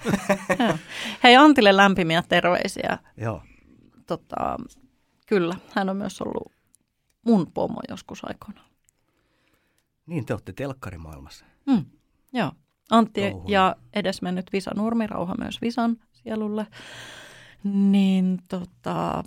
[1.25, 2.99] Hei Antille lämpimiä terveisiä.
[3.17, 3.43] Joo.
[4.07, 4.57] Tota,
[5.27, 6.53] kyllä, hän on myös ollut
[7.27, 8.69] mun pomo joskus aikoinaan.
[10.07, 11.45] Niin, te olette telkkarimaailmassa.
[11.67, 11.85] Mm,
[12.33, 12.53] joo.
[12.91, 13.51] Antti Touhun.
[13.51, 16.67] ja edesmennyt Visa Nurmi, rauha myös Visan sielulle.
[17.65, 19.25] Niin tota,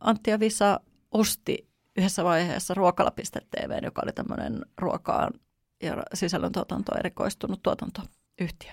[0.00, 0.80] Antti ja Visa
[1.12, 5.32] osti yhdessä vaiheessa ruokala.tv, joka oli tämmöinen ruokaan
[5.82, 7.62] ja sisällöntuotanto erikoistunut
[8.36, 8.72] tuotantoyhtiö.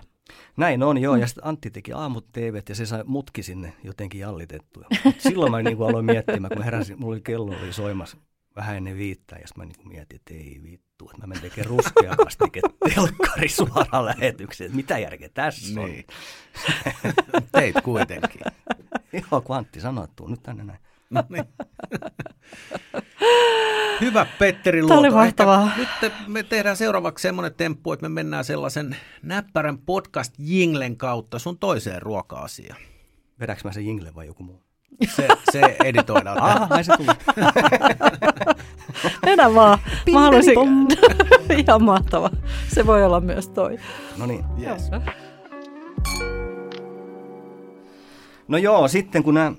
[0.58, 1.16] Näin on, joo.
[1.16, 1.22] Mm.
[1.22, 4.86] Ja sitten Antti teki aamut TV ja se sai mutki sinne jotenkin jallitettua.
[5.18, 8.18] silloin mä niin kuin aloin miettimään, kun mä heräsin, mulla oli kello oli soimassa
[8.56, 11.70] vähän ennen viittää ja mä niin kuin mietin, että ei vittu, että mä menen tekemään
[11.70, 14.66] ruskea kastike telkkari suoraan lähetykseen.
[14.66, 15.90] Että mitä järkeä tässä on?
[15.90, 16.06] Niin.
[17.52, 18.42] Teit kuitenkin.
[19.32, 20.80] Joo, kun Antti sanoi, että nyt tänne näin.
[21.14, 21.46] No niin.
[24.02, 24.94] Hyvä Petteri Luoto.
[24.94, 25.72] Tämä oli mahtavaa.
[25.78, 31.58] Nyt me tehdään seuraavaksi semmoinen temppu, että me mennään sellaisen näppärän podcast Jinglen kautta sun
[31.58, 32.80] toiseen ruoka-asiaan.
[33.40, 34.64] Vedäks mä sen Jingle vai joku muu?
[35.16, 36.42] Se, se editoidaan.
[36.42, 37.08] Ah, näin se tuli.
[39.26, 39.78] Mennä vaan.
[40.14, 40.56] Mä haluaisin...
[41.58, 42.30] Ihan mahtava.
[42.68, 43.78] Se voi olla myös toi.
[44.18, 44.46] No niin.
[44.62, 44.92] Yes.
[48.48, 49.52] No joo, sitten kun nämä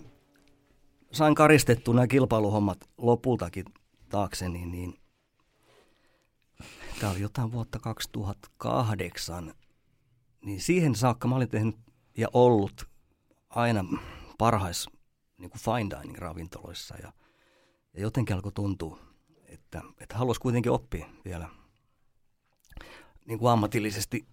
[1.14, 3.64] sain karistettu nämä kilpailuhommat lopultakin
[4.08, 4.94] taakse, niin, niin
[7.00, 9.54] tämä oli jotain vuotta 2008,
[10.44, 11.76] niin siihen saakka mä olin tehnyt
[12.16, 12.88] ja ollut
[13.50, 13.84] aina
[14.38, 14.86] parhais
[15.38, 17.12] niin kuin fine dining ravintoloissa ja,
[17.94, 18.98] ja jotenkin alkoi tuntua,
[19.48, 21.48] että, että haluaisi kuitenkin oppia vielä
[23.24, 24.26] niin kuin ammatillisesti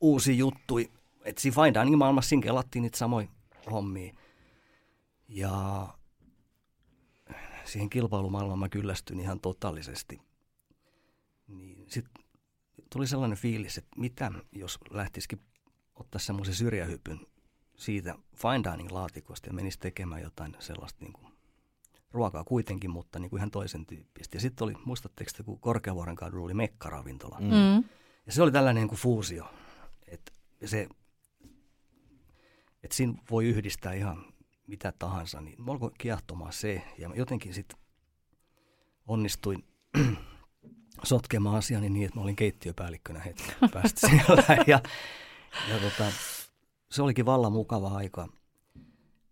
[0.00, 0.78] uusi juttu.
[1.24, 3.28] Että siinä fine dining maailmassa siinä kelattiin niitä samoja
[3.70, 4.14] hommia.
[5.28, 5.86] Ja
[7.68, 10.20] siihen kilpailumaailmaan mä kyllästyin ihan totaalisesti.
[11.48, 12.24] Niin sitten
[12.92, 15.40] tuli sellainen fiilis, että mitä jos lähtisikin
[15.94, 17.20] ottaa semmoisen syrjähypyn
[17.76, 21.32] siitä fine dining laatikosta ja menisi tekemään jotain sellaista niin kuin
[22.12, 24.36] ruokaa kuitenkin, mutta niin kuin ihan toisen tyyppistä.
[24.36, 27.38] Ja sitten oli, muistatteko te, kun Korkeavuoren kadulla oli mekkaravintola.
[27.40, 27.84] Mm.
[28.26, 29.50] Ja se oli tällainen niin kuin fuusio,
[30.06, 30.32] että
[30.64, 30.88] se,
[32.82, 34.24] että siinä voi yhdistää ihan
[34.68, 36.82] mitä tahansa, niin mä alkoi kiehtomaan se.
[36.98, 37.78] Ja jotenkin sitten
[39.06, 39.64] onnistuin
[41.02, 44.64] sotkemaan asiani niin, että mä olin keittiöpäällikkönä hetken päästä siellä.
[44.66, 44.80] Ja,
[45.68, 46.12] ja tota,
[46.90, 48.28] se olikin vallan mukava aika,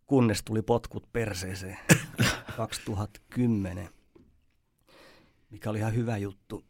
[0.07, 1.79] kunnes tuli potkut perseeseen
[2.57, 3.89] 2010,
[5.51, 6.65] mikä oli ihan hyvä juttu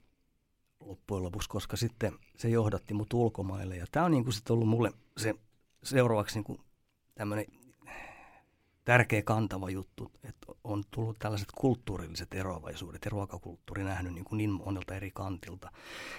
[0.80, 3.76] loppujen lopuksi, koska sitten se johdatti mut ulkomaille.
[3.76, 5.34] Ja tämä on niin kuin sitten ollut mulle se
[5.82, 6.60] seuraavaksi niin
[7.14, 7.46] tämmöinen
[8.86, 14.50] tärkeä kantava juttu, että on tullut tällaiset kulttuurilliset eroavaisuudet ja ruokakulttuuri nähnyt niin, kuin niin
[14.50, 15.70] monelta eri kantilta.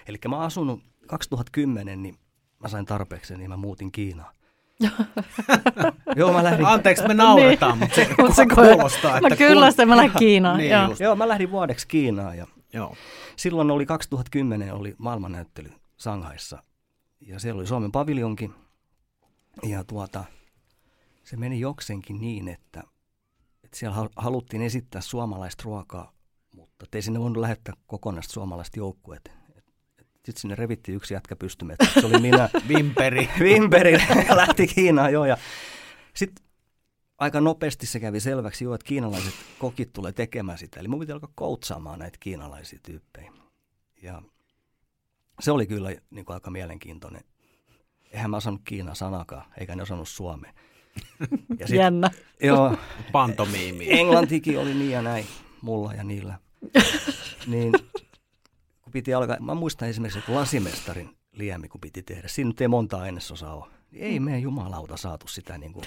[0.08, 2.16] Eli mä asunut 2010, niin
[2.60, 4.34] mä sain tarpeeksi, niin mä muutin Kiinaan.
[6.16, 6.66] joo, mä lähdin...
[6.66, 7.90] Anteeksi, me nauretaan, niin.
[7.90, 9.18] mutta se, se kuulostaa.
[9.18, 9.88] Että no kyllä, kun...
[9.88, 10.58] mä lähdin Kiinaan.
[10.58, 10.96] niin, joo.
[11.00, 12.96] joo, mä lähdin vuodeksi Kiinaan ja joo.
[13.36, 16.64] silloin oli 2010 oli maailmannäyttely Sanghaissa
[17.22, 18.54] ja siellä oli Suomen paviljonkin
[19.64, 20.24] ja tuota,
[21.28, 22.84] se meni jokseenkin niin, että,
[23.64, 26.14] että siellä haluttiin esittää suomalaista ruokaa,
[26.56, 29.32] mutta ei sinne voinut lähettää kokonaista suomalaista joukkuetta.
[30.16, 31.88] Sitten sinne revittiin yksi jätkä pystymettä.
[31.94, 32.50] Se oli minä.
[32.76, 33.30] Vimperi.
[33.40, 33.98] Vimperi
[34.36, 35.26] lähti Kiinaan joo.
[35.26, 35.38] Ja
[36.16, 36.46] sitten
[37.18, 40.80] aika nopeasti se kävi selväksi jo, että kiinalaiset kokit tulee tekemään sitä.
[40.80, 43.32] Eli mun piti alkaa koutsaamaan näitä kiinalaisia tyyppejä.
[44.02, 44.22] Ja
[45.40, 47.24] se oli kyllä niin kuin aika mielenkiintoinen.
[48.12, 50.54] Eihän mä osannut Kiinan sanakaan, eikä ne osannut Suomea.
[51.60, 52.12] Ja sit, Jännä.
[52.44, 52.78] Joo.
[53.12, 54.00] Pantomiimi.
[54.00, 55.26] Englantikin oli niin ja näin,
[55.62, 56.40] mulla ja niillä.
[57.48, 57.72] niin
[58.82, 62.68] kun piti alkaa, mä muistan esimerkiksi, että lasimestarin liemi, kun piti tehdä, siinä nyt ei
[62.68, 63.66] monta ainesosaa ole.
[63.92, 65.86] Niin ei meidän jumalauta saatu sitä niin kuin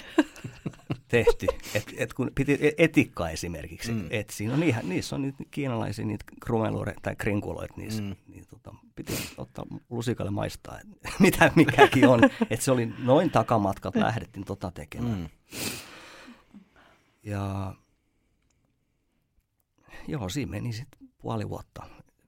[1.07, 1.47] tehty.
[1.75, 4.07] Et, et kun piti e- etikkaa esimerkiksi mm.
[4.09, 4.49] etsiä.
[4.49, 8.03] No niinhän, niissä on niitä kiinalaisia niitä krumeluure tai krinkuloita niissä.
[8.03, 8.15] Mm.
[9.03, 10.79] Piti ottaa lusikalle maistaa,
[11.19, 12.23] mitä mikäkin on.
[12.23, 15.19] että se oli noin takamatkat lähdettiin tota tekemään.
[15.19, 15.29] Mm.
[17.23, 17.73] Ja
[20.07, 21.83] joo, siinä meni sitten puoli vuotta.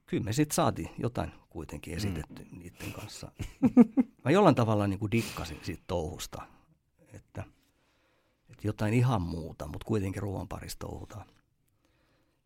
[0.06, 2.58] Kyllä me sitten saatiin jotain kuitenkin esitetty mm.
[2.58, 3.32] niiden kanssa.
[4.24, 6.42] Mä jollain tavalla niin kuin dikkasin siitä touhusta,
[7.12, 7.44] että,
[8.50, 11.26] että jotain ihan muuta, mutta kuitenkin ruoan parissa touhutaan.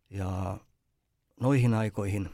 [0.09, 0.57] Ja
[1.39, 2.29] noihin aikoihin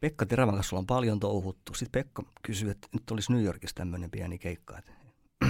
[0.00, 1.74] Pekka Terävän kanssa ollaan paljon touhuttu.
[1.74, 4.92] Sitten Pekka kysyi, että nyt olisi New Yorkissa tämmöinen pieni keikka, että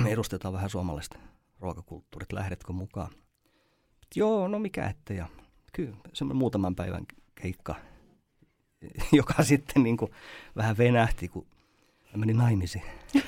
[0.12, 1.18] edustetaan vähän suomalaista
[1.60, 3.10] ruokakulttuurit, lähdetkö mukaan?
[4.14, 5.16] Joo, no mikä ettei.
[5.16, 5.26] Ja
[5.72, 7.74] kyllä, semmoinen muutaman päivän keikka,
[9.12, 10.10] joka sitten niin kuin
[10.56, 11.46] vähän venähti, kun
[12.16, 12.84] meni naimisiin.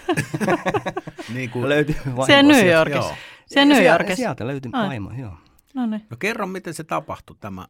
[1.34, 1.68] niin kuin...
[1.68, 3.16] löytyi vaimo Siellä New Yorkissa.
[3.46, 4.16] Siellä New Yorkissa.
[4.16, 4.86] Sieltä löytyi Ai.
[4.86, 5.32] vaimo, joo.
[5.74, 6.06] No, niin.
[6.10, 7.68] no kerro, miten se tapahtui tämä.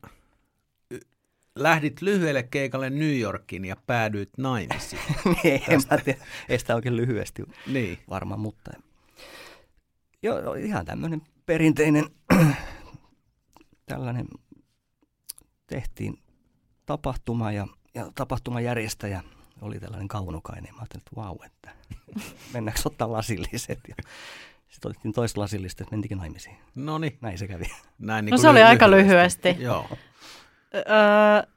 [1.62, 5.02] Lähdit lyhyelle keikalle New Yorkiin ja päädyit naimisiin.
[5.42, 6.18] niin, en mä tiedä.
[6.48, 7.98] Ei sitä oikein lyhyesti niin.
[8.10, 8.70] varmaan, mutta
[10.22, 12.04] joo, ihan tämmöinen perinteinen
[13.86, 14.26] tällainen
[15.66, 16.18] tehtiin
[16.86, 19.22] tapahtuma ja, ja tapahtumajärjestäjä
[19.60, 20.74] oli tällainen kaunokainen.
[20.74, 21.70] Mä ajattelin, että vau, että
[22.54, 23.80] mennäänkö ottaa lasilliset.
[23.88, 23.94] Ja
[24.68, 26.56] sitten otettiin toista lasillista, että mentikin naimisiin.
[26.74, 27.18] No niin.
[27.20, 27.64] Näin se kävi.
[27.98, 29.56] Näin niin no se lyhy- oli aika lyhyesti.
[29.58, 29.88] Joo.
[30.74, 31.52] Öö,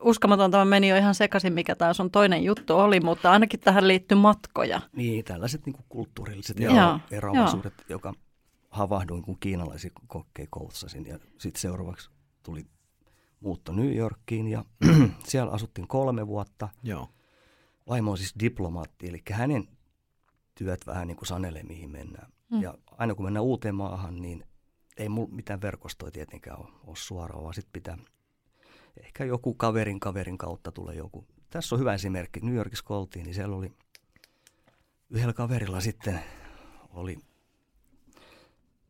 [0.00, 3.88] uskomaton tämä meni jo ihan sekaisin, mikä tämä sun toinen juttu oli, mutta ainakin tähän
[3.88, 4.80] liittyy matkoja.
[4.96, 7.00] Niin, tällaiset niin kulttuurilliset Joo.
[7.10, 8.14] eroavaisuudet, joka
[8.70, 11.06] havahduin, kun kiinalaisia kokkeja koutsasin.
[11.06, 12.10] Ja sitten seuraavaksi
[12.42, 12.66] tuli
[13.40, 14.64] muutto New Yorkiin ja
[15.28, 16.68] siellä asuttiin kolme vuotta.
[16.82, 17.08] Joo.
[17.88, 19.68] Vaimo on siis diplomaatti, eli hänen
[20.54, 22.32] työt vähän niin kuin sanelee, mihin mennään.
[22.50, 22.62] Mm.
[22.62, 24.44] Ja aina kun mennään uuteen maahan, niin
[24.96, 27.98] ei mulla mitään verkostoa tietenkään ole, ole suoraan, vaan sitten pitää
[29.04, 31.26] ehkä joku kaverin kaverin kautta tulee joku.
[31.50, 32.40] Tässä on hyvä esimerkki.
[32.40, 33.72] New Yorkissa kun oltiin, niin siellä oli
[35.10, 36.20] yhdellä kaverilla sitten
[36.90, 37.18] oli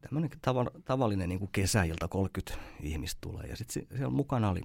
[0.01, 3.47] tämmöinen tav- tavallinen niin kuin kesäilta 30 ihmistä tulee.
[3.47, 4.63] Ja sitten siellä mukana oli,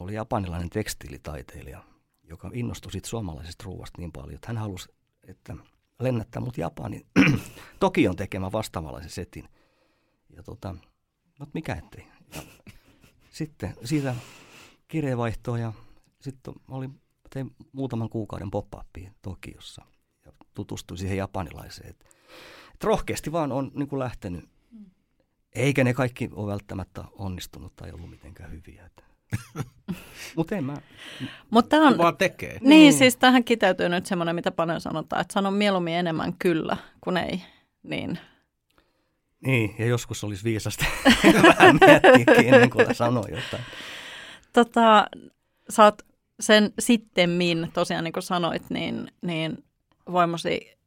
[0.00, 1.84] oli japanilainen tekstiilitaiteilija,
[2.22, 4.88] joka innostui siitä suomalaisesta ruuasta niin paljon, että hän halusi,
[5.28, 5.56] että
[6.00, 7.06] lennättää mut Japanin
[7.80, 9.48] Tokion tekemään vastaavanlaisen setin.
[10.30, 10.74] Ja tota,
[11.40, 12.06] no mikä ettei.
[12.34, 12.42] Ja
[13.30, 14.14] sitten siitä
[14.94, 15.72] kirjeenvaihtoa ja
[16.20, 16.88] sitten oli,
[17.30, 18.66] tein muutaman kuukauden pop
[19.22, 19.84] Tokiossa
[20.26, 21.90] ja tutustuin siihen japanilaiseen.
[21.90, 22.06] Et,
[22.74, 24.48] et rohkeasti vaan on niin kuin lähtenyt
[25.54, 28.90] eikä ne kaikki ole välttämättä onnistunut tai ollut mitenkään hyviä.
[30.36, 30.76] Mutta en mä.
[31.50, 32.52] Mutta on, vaan tekee.
[32.52, 36.76] Niin, niin, siis tähän kiteytyy nyt semmoinen, mitä paljon sanotaan, että sano mieluummin enemmän kyllä
[37.00, 37.42] kuin ei.
[37.82, 38.18] Niin.
[39.46, 40.84] Niin, ja joskus olisi viisasta
[41.58, 43.64] vähän miettiäkin ennen kuin sanoo jotain.
[44.54, 45.06] Tota,
[45.70, 46.02] sä oot
[46.40, 49.64] sen sittemmin, tosiaan niin kuin sanoit, niin, niin
[50.12, 50.78] voimasi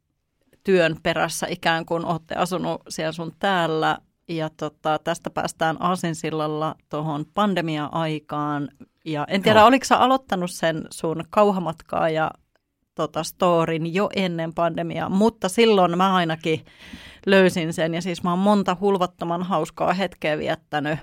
[0.64, 7.24] työn perässä ikään kuin olette asunut siellä sun täällä ja tota, tästä päästään Aasinsillalla tuohon
[7.34, 8.68] pandemia-aikaan.
[9.04, 9.66] Ja en tiedä, no.
[9.66, 12.30] oliko sä aloittanut sen sun kauhamatkaa ja
[12.94, 16.64] tota, storin jo ennen pandemiaa, mutta silloin mä ainakin
[17.26, 17.94] löysin sen.
[17.94, 20.98] Ja siis mä oon monta hulvattoman hauskaa hetkeä viettänyt.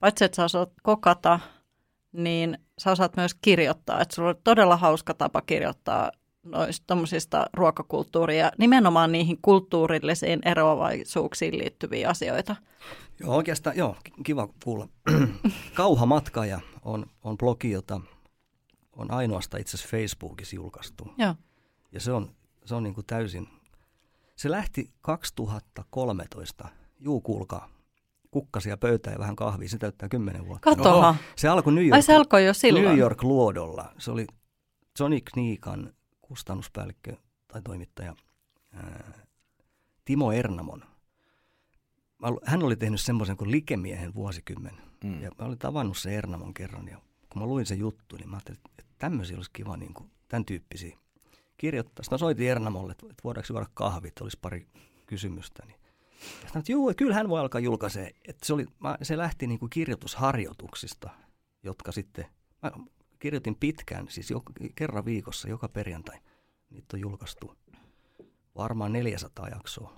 [0.00, 1.40] Paitsi, että sä osaat kokata,
[2.12, 4.00] niin sä osaat myös kirjoittaa.
[4.00, 6.10] Että sulla on todella hauska tapa kirjoittaa
[6.90, 12.56] noista ruokakulttuuria, nimenomaan niihin kulttuurillisiin eroavaisuuksiin liittyviä asioita.
[13.20, 14.88] Joo, oikeastaan, joo, kiva kuulla.
[15.74, 18.00] Kauhamatkaaja on, on blogi, jota
[18.96, 21.14] on ainoastaan itse asiassa Facebookissa julkaistu.
[21.18, 21.34] Joo.
[21.92, 22.30] Ja se on,
[22.64, 23.48] se on niin kuin täysin,
[24.36, 27.68] se lähti 2013, juu kuulkaa,
[28.36, 30.76] kukkasia pöytää ja vähän kahvia, se täyttää kymmenen vuotta.
[30.76, 31.14] Katoha.
[31.36, 32.84] Se alkoi New York, Ai se alkoi jo silloin.
[32.84, 33.92] New York Luodolla.
[33.98, 34.26] Se oli
[35.00, 37.16] Johnny Kniikan kustannuspäällikkö
[37.48, 38.16] tai toimittaja
[38.72, 39.26] ää,
[40.04, 40.84] Timo Ernamon.
[42.44, 44.74] Hän oli tehnyt semmoisen kuin Likemiehen vuosikymmen.
[45.04, 45.22] Mm.
[45.22, 46.88] Ja mä olin tavannut se Ernamon kerran.
[46.88, 47.00] Ja
[47.32, 50.44] kun mä luin sen juttu, niin mä ajattelin, että tämmöisiä olisi kiva niin kuin, tämän
[50.44, 50.98] tyyppisiä
[51.56, 52.02] kirjoittaa.
[52.02, 54.66] Sitten mä soitin Ernamolle, että voidaanko juoda kahvit, olisi pari
[55.06, 55.66] kysymystä.
[55.66, 55.85] Niin
[56.42, 58.10] ja sanoin, että juu, kyllä hän voi alkaa julkaisee.
[58.28, 61.10] Että se, oli, mä, se lähti niin kuin kirjoitusharjoituksista,
[61.62, 62.26] jotka sitten,
[62.62, 62.70] mä
[63.18, 64.42] kirjoitin pitkään, siis jo,
[64.74, 66.18] kerran viikossa, joka perjantai.
[66.70, 67.56] Niitä on julkaistu
[68.56, 69.96] varmaan 400 jaksoa.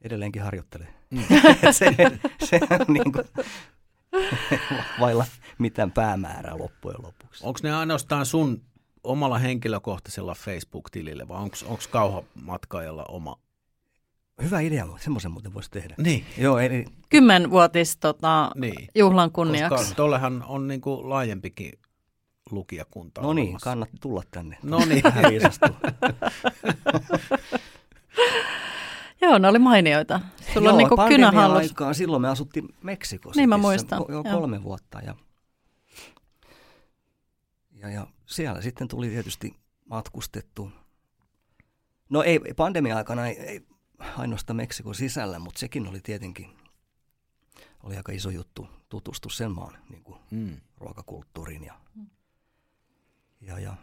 [0.00, 0.94] Edelleenkin harjoittelee.
[1.10, 1.20] Mm.
[1.70, 1.94] se,
[2.44, 3.24] se on niin kuin,
[5.00, 5.24] vailla
[5.58, 7.46] mitään päämäärää loppujen lopuksi.
[7.46, 8.62] Onko ne ainoastaan sun
[9.04, 13.36] omalla henkilökohtaisella Facebook-tilille vai onko kauhamatkaajalla oma
[14.42, 15.94] Hyvä idea, mutta semmoisen muuten voisi tehdä.
[15.98, 16.24] Niin.
[16.38, 18.88] Joo, eli Kymmenvuotis tota, Niin.
[18.94, 19.76] juhlan kunniaksi.
[19.78, 21.72] Koska tollehan on niin kuin laajempikin
[22.50, 23.20] lukijakunta.
[23.20, 24.58] no niin, kannatti tulla tänne.
[24.62, 25.02] No niin.
[29.22, 30.20] Joo, ne oli mainioita.
[30.54, 31.58] Sulla Joo, on niinku pandemian kynähallus.
[31.62, 33.40] aikaan, silloin me asuttiin Meksikossa.
[33.40, 34.34] Niin mä missä- muistan, Joo, joo.
[34.38, 35.00] kolme vuotta.
[35.00, 35.14] Ja,
[37.74, 39.54] ja, ja siellä sitten tuli tietysti
[39.90, 40.70] matkustettu.
[42.10, 43.60] No ei, pandemia-aikana ei, ei
[43.98, 46.56] ainoastaan Meksikon sisällä, mutta sekin oli tietenkin
[47.82, 50.60] oli aika iso juttu tutustua sen maan niin kuin Mm.
[50.76, 51.64] ruokakulttuuriin.
[51.64, 51.74] Ja,
[53.40, 53.74] ja, ja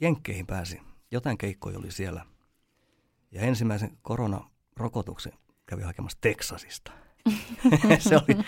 [0.00, 0.80] Jenkkeihin pääsi.
[1.10, 2.26] Jotain keikkoja oli siellä.
[3.32, 5.32] Ja ensimmäisen koronarokotuksen
[5.66, 6.92] kävi hakemassa Teksasista.
[7.98, 8.44] se oli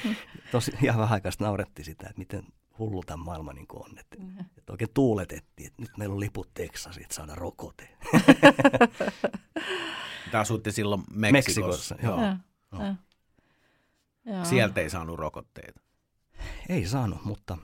[0.52, 2.44] tosi ihan vähän aikaa sitten naurettiin sitä, että miten
[2.78, 3.98] hullu tämä maailma niin on.
[3.98, 4.16] Että,
[4.58, 7.88] että oikein tuuletettiin, että nyt meillä on liput Teksasiin, että saada rokote.
[10.30, 11.94] Te asuitte silloin Meksikossa.
[11.94, 12.20] Meksikossa, joo.
[12.20, 12.36] Joo,
[12.72, 12.94] Joo.
[14.26, 14.44] Joo.
[14.44, 15.80] Sieltä ei saanut rokotteita.
[16.68, 17.58] Ei saanut, mutta,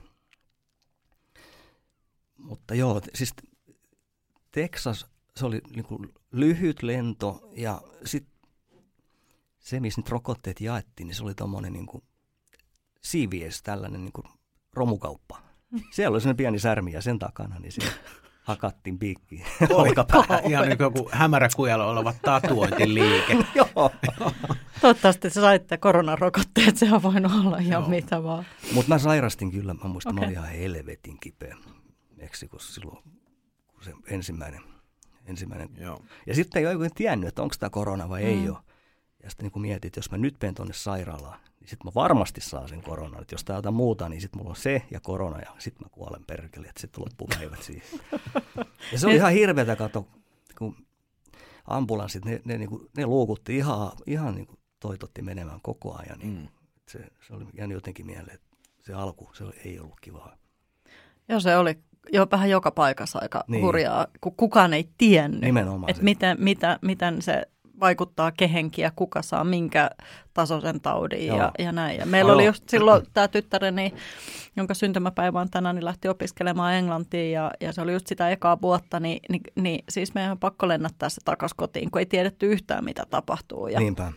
[2.37, 3.33] mutta joo, siis
[4.51, 8.33] Texas, se oli niin kuin lyhyt lento ja sitten
[9.59, 12.03] se, missä nyt rokotteet jaettiin, niin se oli tuommoinen niin kuin
[13.03, 14.27] CVS, tällainen niin kuin
[14.73, 15.37] romukauppa.
[15.91, 17.93] Siellä oli sellainen pieni särmi ja sen takana, niin siellä
[18.43, 20.45] hakattiin piikkiin olkapäähän.
[20.45, 23.33] Ihan niin kuin joku hämäräkujalla oleva tatuointiliike.
[23.55, 23.91] Joo.
[24.81, 27.89] Toivottavasti te saitte koronarokotteet, se on voinut olla ihan Joo.
[27.89, 28.45] mitä vaan.
[28.73, 30.21] Mutta mä sairastin kyllä, mä muistan, okay.
[30.21, 31.57] mä olin ihan helvetin kipeä
[32.17, 33.03] Meksikossa silloin,
[33.67, 34.61] kun se ensimmäinen,
[35.25, 36.03] ensimmäinen Joo.
[36.27, 38.27] Ja sitten ei oikein tiennyt, että onko tämä korona vai mm.
[38.27, 38.57] ei ole.
[39.23, 42.41] Ja sitten niin mietin, että jos mä nyt menen tuonne sairaalaan, niin sitten mä varmasti
[42.41, 43.21] saan sen koronan.
[43.21, 45.89] Että jos tää jotain muuta, niin sitten mulla on se ja korona ja sitten mä
[45.89, 47.99] kuolen perkele, että sitten loppuu päivät siihen.
[48.91, 50.07] Ja se oli ihan hirveätä, kato,
[50.57, 50.75] kun
[51.67, 56.19] ambulanssit, ne, ne, niinku, ne luukutti ihan, ihan niin kuin toitotti menemään koko ajan.
[56.19, 56.47] Niin Mm.
[56.87, 58.47] se, se oli jäänyt jotenkin mieleen, että
[58.81, 60.35] se alku, se ei ollut kivaa.
[61.29, 61.77] Joo, se oli
[62.13, 63.51] jo vähän joka paikassa aika Niin.
[63.51, 63.65] niin.
[63.65, 66.03] hurjaa, kun kukaan ei tiennyt, Nimenomaan että se.
[66.03, 67.47] miten, mitä, miten se
[67.81, 69.89] vaikuttaa kehenkin ja kuka saa minkä
[70.33, 71.37] tasoisen taudin Joo.
[71.37, 71.99] ja, ja näin.
[71.99, 72.35] Ja meillä Joo.
[72.35, 73.93] oli just silloin tämä tyttäreni,
[74.55, 78.61] jonka syntymäpäivä on tänään, niin lähti opiskelemaan Englantiin ja, ja se oli just sitä ekaa
[78.61, 82.51] vuotta, niin, niin, niin siis meidän on pakko lennättää se takaisin kotiin, kun ei tiedetty
[82.51, 83.67] yhtään mitä tapahtuu.
[83.67, 84.11] Ja, Niinpä.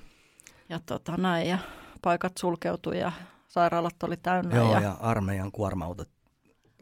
[0.69, 1.59] ja tota näin, ja
[2.03, 3.13] paikat sulkeutui ja
[3.49, 6.09] sairaalat oli täynnä Joo, ja, ja armeijan kuorma-autot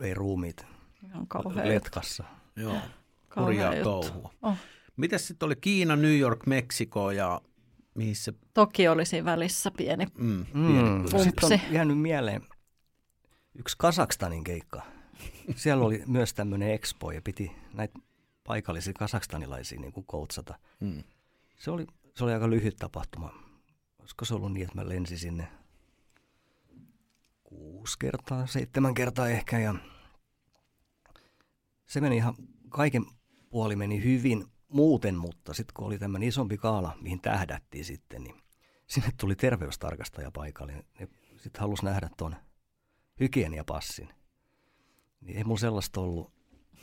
[0.01, 0.67] vei ruumiit
[1.05, 2.25] ihan kauhean, letkassa.
[2.57, 2.75] Joo.
[3.37, 3.91] Hurjaa juttu.
[3.91, 4.31] touhua.
[4.43, 4.57] Oh.
[4.97, 7.41] Mitäs sitten oli Kiina, New York, Meksiko ja
[7.95, 10.07] mihin se Toki oli siinä välissä pieni.
[10.19, 11.03] mm, pieni Mm.
[11.03, 11.19] pyrsy?
[11.25, 11.75] Sitten on Pumpsi.
[11.75, 12.43] jäänyt mieleen
[13.55, 14.83] yksi Kasakstanin keikka.
[15.57, 17.99] Siellä oli myös tämmöinen expo ja piti näitä
[18.45, 20.59] paikallisia kasakstanilaisia niin kuin koutsata.
[20.81, 21.03] Mm.
[21.59, 23.33] Se oli, se oli aika lyhyt tapahtuma.
[23.99, 25.49] Olisiko se ollut niin, että mä lensin sinne
[27.45, 29.75] kuusi kertaa, seitsemän kertaa ehkä ja
[31.87, 32.35] se meni ihan,
[32.69, 33.05] kaiken
[33.51, 38.43] puoli meni hyvin muuten, mutta sitten kun oli tämmöinen isompi kaala, mihin tähdättiin sitten, niin
[38.87, 40.73] sinne tuli terveystarkastaja paikalle.
[40.73, 42.37] Ne sitten halusi nähdä tuon
[43.21, 44.09] hygieniapassin.
[45.21, 46.33] Niin ei mulla sellaista ollut.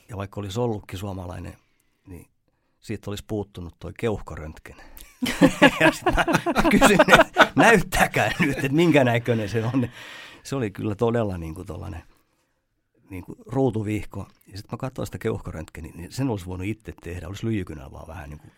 [0.09, 1.57] Ja vaikka olisi ollutkin suomalainen,
[2.07, 2.27] niin
[2.79, 4.75] siitä olisi puuttunut toi keuhkoröntgen.
[5.79, 6.15] ja sitten
[6.71, 9.89] kysyin, että näyttäkää nyt, että minkä näköinen se on.
[10.43, 12.03] Se oli kyllä todella niin kuin tollainen
[13.09, 14.27] niin kuin ruutuvihko.
[14.47, 17.27] Ja sitten mä katsoin sitä keuhkoröntgeniä, niin sen olisi voinut itse tehdä.
[17.27, 18.51] Olisi lyijykynällä vaan vähän niin kuin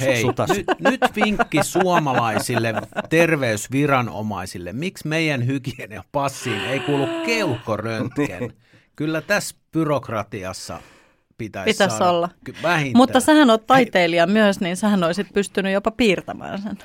[0.00, 0.48] Hei, sutas.
[0.50, 2.74] nyt, nyt vinkki suomalaisille
[3.10, 4.72] terveysviranomaisille.
[4.72, 8.40] Miksi meidän hygieniapassiin ei kuulu keuhkoröntgen?
[8.40, 8.52] Niin.
[8.96, 10.80] Kyllä tässä byrokratiassa
[11.38, 12.28] pitäisi, Pitäisi saada olla.
[12.44, 12.96] ky- vähintään.
[13.00, 16.78] Mutta sähän oot taiteilija myös, niin sähän olisit pystynyt jopa piirtämään sen.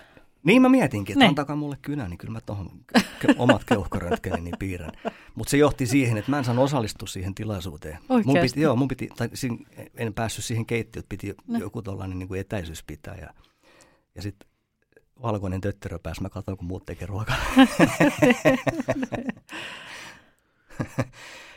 [0.44, 1.30] Niin mä mietinkin, että ne.
[1.30, 4.92] antakaa mulle kynä, niin kyllä mä tohon ke- omat keuhkoröntgenini niin piirrän.
[5.36, 7.98] Mutta se johti siihen, että mä en saanut osallistua siihen tilaisuuteen.
[8.26, 11.60] Mun piti, joo, mun piti, tai sin, en päässyt siihen keittiöön, piti ne.
[11.60, 13.16] joku tollainen niin kuin etäisyys pitää.
[13.16, 13.34] Ja,
[14.16, 14.50] ja sitten
[15.22, 17.38] valkoinen töttörö pääsi, mä katsoin, kun muut tekee ruokaa.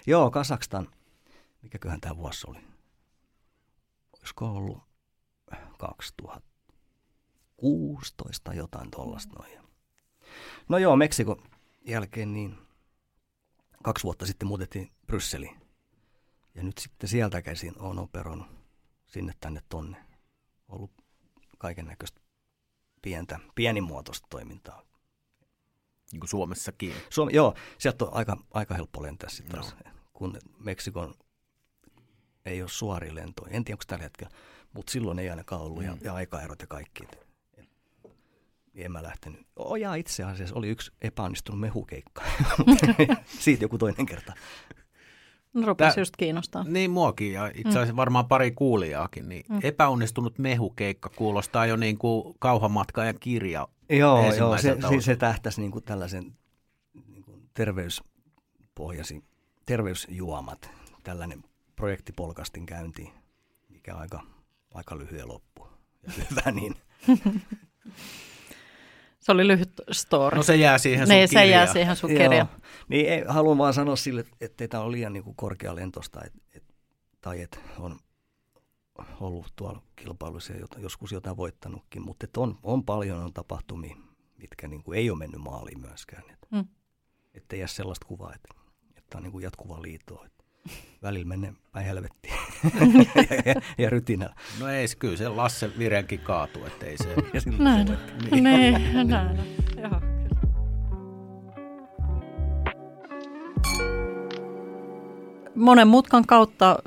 [0.07, 0.89] joo, Kasakstan.
[1.63, 2.59] Mikäköhän tämä vuosi oli?
[4.21, 4.83] Olisiko ollut
[5.79, 6.52] 2000?
[7.63, 9.59] 16 jotain tuollaista noin.
[10.69, 11.43] No joo, Meksiko
[11.87, 12.59] jälkeen niin
[13.83, 15.57] kaksi vuotta sitten muutettiin Brysseliin.
[16.55, 18.47] Ja nyt sitten sieltä käsin on operoinut
[19.07, 19.97] sinne tänne tonne.
[20.69, 20.91] Ollut
[21.59, 22.21] kaiken näköistä
[23.03, 24.83] pientä, pienimuotoista toimintaa.
[26.13, 26.95] Niin kuin Suomessakin.
[27.11, 29.63] Suom- joo, sieltä on aika, aika helppo lentää sitten no.
[29.63, 29.77] Taas,
[30.13, 31.15] kun Meksikon
[32.45, 33.47] ei ole suori lento.
[33.51, 34.37] En tiedä, onko tällä hetkellä,
[34.73, 35.85] mutta silloin ei ainakaan ollut mm.
[35.85, 37.05] ja, ja aikaerot ja kaikki.
[38.75, 39.47] Niin en mä lähtenyt.
[39.57, 42.23] Oja itse asiassa oli yksi epäonnistunut mehukeikka.
[43.27, 44.33] Siitä joku toinen kerta.
[45.55, 46.65] No rupesi just kiinnostaa.
[46.65, 47.97] Niin muakin ja itse asiassa mm.
[47.97, 49.61] varmaan pari kuulijaakin, niin mm.
[49.63, 55.61] epäonnistunut mehukeikka kuulostaa jo niin kuin kauhamatka ja kirja Joo, joo se, se, se tähtäisi
[55.61, 56.37] niin kuin tällaisen
[57.09, 59.25] niin kuin terveyspohjasi,
[59.67, 60.71] terveysjuomat,
[61.03, 61.45] tällainen
[61.77, 63.13] projektipolkastin käyntiin,
[63.69, 64.21] mikä aika,
[64.75, 65.69] aika lyhyen loppu.
[66.03, 66.77] Ja hyvä niin.
[69.23, 70.37] Se oli lyhyt story.
[70.37, 72.49] No se jää siihen sun niin, se jää siihen sun kirjaan.
[72.89, 76.65] Niin ei, haluan vaan sanoa sille, että tämä on liian niin kuin korkealentoista et, et,
[77.21, 77.99] tai että on
[79.21, 83.97] ollut tuolla kilpailuissa ja joskus jotain voittanutkin, mutta et on, on paljon on tapahtumia,
[84.37, 86.23] mitkä niin kuin ei ole mennyt maaliin myöskään.
[86.31, 86.65] Et, mm.
[87.35, 88.55] Että ei jää sellaista kuvaa, että,
[88.97, 90.25] että on niin kuin jatkuva liito.
[90.27, 90.42] Että
[91.03, 92.35] välillä menee päin helvettiin
[92.65, 94.35] ja, ja, ja rytinällä.
[94.61, 97.15] No ei, kyllä se Lasse Virenkin kaatuu, ettei se...
[97.59, 97.99] näin,
[98.31, 98.45] niin.
[98.45, 99.39] niin, näin,
[99.83, 100.01] joo.
[105.55, 106.79] Monen mutkan kautta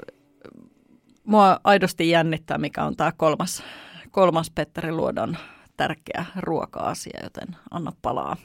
[1.23, 3.63] mua aidosti jännittää, mikä on tämä kolmas,
[4.11, 5.37] kolmas Petteri Luodon
[5.77, 8.37] tärkeä ruoka-asia, joten anna palaa.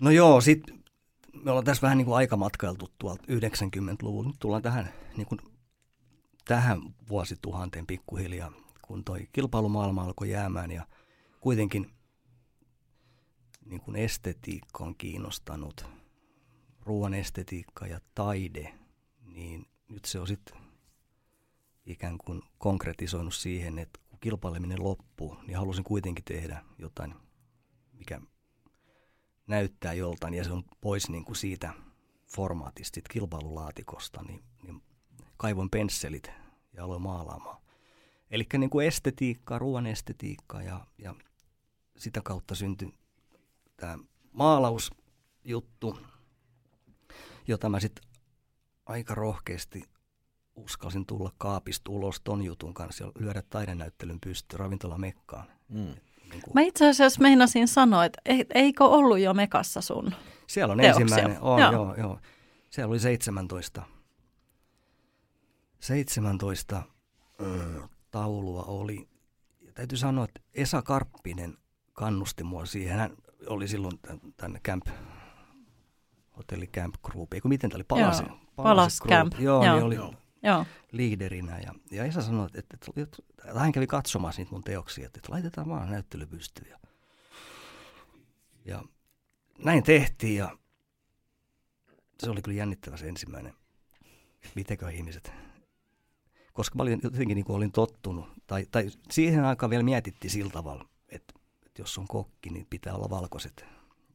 [0.00, 0.79] No joo, sitten
[1.32, 4.28] me ollaan tässä vähän niin kuin aikamatkailtu tuolta 90-luvulta.
[4.28, 5.40] Nyt tullaan tähän, niin kuin,
[6.44, 8.52] tähän vuosituhanteen pikkuhiljaa,
[8.82, 10.86] kun toi kilpailumaailma alkoi jäämään ja
[11.40, 11.90] kuitenkin
[13.64, 15.86] niin kuin estetiikka on kiinnostanut,
[16.80, 18.74] ruoan estetiikka ja taide,
[19.26, 20.56] niin nyt se on sitten
[21.86, 27.14] ikään kuin konkretisoinut siihen, että kun kilpaileminen loppuu, niin halusin kuitenkin tehdä jotain,
[27.92, 28.20] mikä
[29.50, 31.72] näyttää joltain ja se on pois niin kuin siitä
[32.26, 34.82] formaatista, kilpailulaatikosta, niin, niin
[35.36, 36.30] kaivoin pensselit
[36.72, 37.62] ja aloin maalaamaan.
[38.30, 41.14] Eli niin kuin estetiikkaa, ruoan estetiikkaa ja, ja
[41.98, 42.94] sitä kautta syntyi
[43.76, 43.98] tämä
[44.32, 45.98] maalausjuttu,
[47.46, 48.04] jota mä sitten
[48.86, 49.82] aika rohkeasti
[50.56, 55.46] uskalsin tulla kaapista ulos ton jutun kanssa ja lyödä taidenäyttelyn pysty ravintolamekkaan.
[55.68, 55.94] Mm.
[56.30, 56.54] Niin kuin...
[56.54, 58.22] Mä itse asiassa meinasin sanoa, että
[58.54, 60.12] eikö ollut jo Mekassa sun
[60.46, 61.02] Siellä on teoksia?
[61.02, 61.72] ensimmäinen, on, joo.
[61.72, 62.18] joo, joo.
[62.70, 63.82] Siellä oli 17,
[65.80, 66.82] 17
[67.40, 69.08] ö, taulua oli.
[69.60, 71.56] Ja täytyy sanoa, että Esa Karppinen
[71.92, 72.98] kannusti mua siihen.
[72.98, 73.10] Hän
[73.46, 73.98] oli silloin
[74.36, 74.86] tänne Camp,
[76.36, 77.84] hotelli Camp Group, eikö miten tämä oli?
[77.84, 79.34] Palas, Palas, Palas Camp.
[79.38, 79.74] Joo, joo.
[79.74, 80.66] Niin oli, joo Joo.
[80.92, 81.58] liiderinä.
[81.58, 85.32] Ja, ja Esa sanoi, että, että, että, hän kävi katsomassa niitä mun teoksia, että, että
[85.32, 86.70] laitetaan vaan näyttely pystyyn.
[86.70, 86.78] Ja,
[88.64, 88.84] ja
[89.58, 90.58] näin tehtiin ja
[92.18, 93.54] se oli kyllä jännittävä se ensimmäinen.
[94.54, 95.32] Mitenkö ihmiset?
[96.52, 100.50] Koska mä olin jotenkin niin kuin olin tottunut, tai, tai siihen aikaan vielä mietittiin sillä
[100.50, 101.34] tavalla, että,
[101.66, 103.64] että jos on kokki, niin pitää olla valkoiset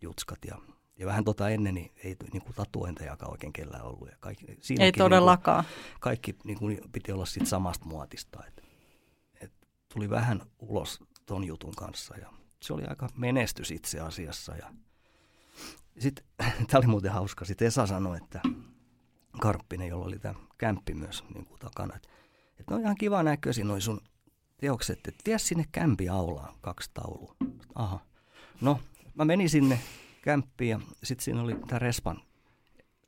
[0.01, 0.57] jutskat ja
[0.97, 4.09] ja vähän tota ennen niin ei niin kuin tatuointejakaan oikein kellään ollut.
[4.09, 5.63] Ja kaikki, ei niin todellakaan.
[5.63, 8.45] Niin kuin, kaikki niin kuin, piti olla siitä samasta muotista.
[8.47, 8.63] Et,
[9.41, 9.51] et
[9.93, 14.55] tuli vähän ulos ton jutun kanssa ja se oli aika menestys itse asiassa.
[14.55, 14.73] Ja
[15.99, 16.25] sitten,
[16.67, 18.41] tämä oli muuten hauska, sitten Esa sanoi, että
[19.41, 22.09] Karppinen, jolla oli tämä kämppi myös niin kuin takana, että,
[22.59, 24.01] että ne on ihan kiva näköisiä noin sun
[24.57, 27.35] teokset, että vie sinne kämpi aulaan kaksi taulua.
[27.75, 27.99] Aha.
[28.61, 28.79] No,
[29.15, 29.79] mä menin sinne
[30.25, 30.69] kämppiin.
[30.69, 32.21] Ja sitten siinä oli tämä Respan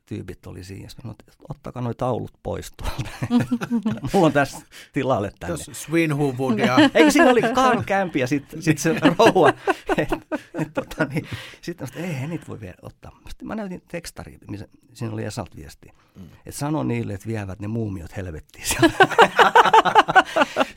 [0.07, 0.89] tyypit oli siinä.
[0.89, 3.09] Sanoin, että ottakaa nuo taulut pois tuolta.
[4.13, 4.57] Mulla on tässä
[4.93, 5.53] tilalle tänne.
[5.67, 6.77] Jos Swinhuvud ja...
[6.93, 9.53] Eikö siinä oli Karl Kämpi ja sitten sit se rouva.
[10.73, 11.27] tota, niin,
[11.61, 13.19] sitten ei, ei niitä voi vielä ottaa.
[13.29, 15.91] Sitten mä näytin tekstari, missä siinä oli Esalt viesti.
[16.15, 16.23] Mm.
[16.45, 18.65] Että sano niille, että vievät ne muumiot helvettiin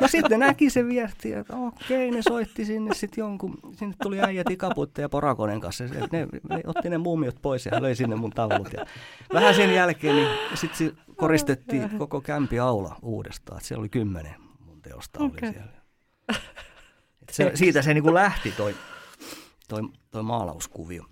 [0.01, 4.21] ja sitten ne näki se viesti, että okei, ne soitti sinne sitten jonkun, sinne tuli
[4.21, 5.85] äijä tikapuitte ja porakonen kanssa.
[5.85, 8.73] Ne, ne, ne, otti ne muumiot pois ja löi sinne mun taulut.
[8.73, 8.87] Ja
[9.33, 13.59] vähän sen jälkeen niin sitten koristettiin koko kämpi aula uudestaan.
[13.59, 15.39] Että siellä oli kymmenen mun teosta okay.
[15.43, 15.81] oli siellä.
[17.23, 18.77] Et se, siitä se niin lähti toi,
[19.69, 21.05] toi, toi maalauskuvio.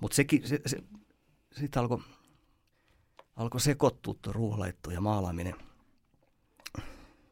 [0.00, 0.78] Mutta sekin, se, se,
[1.52, 1.98] sitten alkoi
[3.36, 5.54] alko sekoittua tuo ruoholaitto ja maalaaminen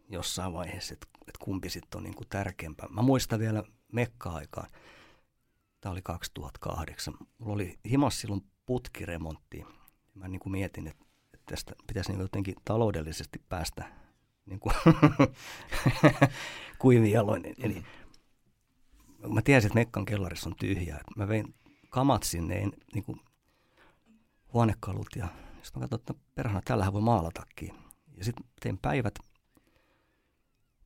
[0.09, 2.89] jossain vaiheessa, että et kumpi sitten on niinku tärkeämpää.
[2.89, 3.63] Mä muistan vielä
[3.93, 4.67] mekka-aikaa.
[5.81, 7.15] Tämä oli 2008.
[7.39, 9.65] Mulla oli himas silloin putkiremontti
[10.15, 11.05] mä niin kuin mietin, että,
[11.35, 13.85] että tästä pitäisi niin jotenkin taloudellisesti päästä
[14.47, 14.75] niin kuin
[16.79, 17.55] kuivin jaloin.
[17.59, 17.85] Eli
[19.29, 21.01] mä tiesin, että Mekkan kellarissa on tyhjää.
[21.17, 21.55] Mä vein
[21.91, 22.55] kamat sinne,
[22.95, 23.21] niin kuin
[24.53, 25.29] huonekalut ja
[25.63, 27.75] sitten mä katsoin, että perhana, tällähän voi maalatakin.
[28.17, 29.15] Ja sitten tein päivät,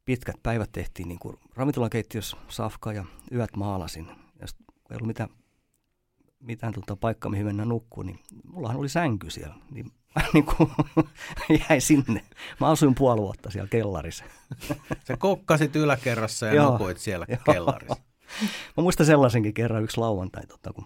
[0.04, 4.06] pitkät päivät tehtiin niin kuin ravintolakeittiössä safka ja yöt maalasin.
[4.40, 4.46] Ja
[4.90, 5.30] ei ollut mitään,
[6.40, 9.54] mitään tuota paikkaa, mihin mennä nukkuun, niin mullahan oli sänky siellä.
[9.70, 10.70] Niin mä niin kuin
[11.68, 12.22] jäin sinne.
[12.60, 14.24] Mä asuin puoli vuotta siellä kellarissa.
[15.08, 16.72] Sä kokkasit yläkerrassa ja Joo.
[16.72, 17.96] nukuit siellä kellarissa.
[18.76, 20.84] Mä muistan sellaisenkin kerran yksi lauantai, tota, kun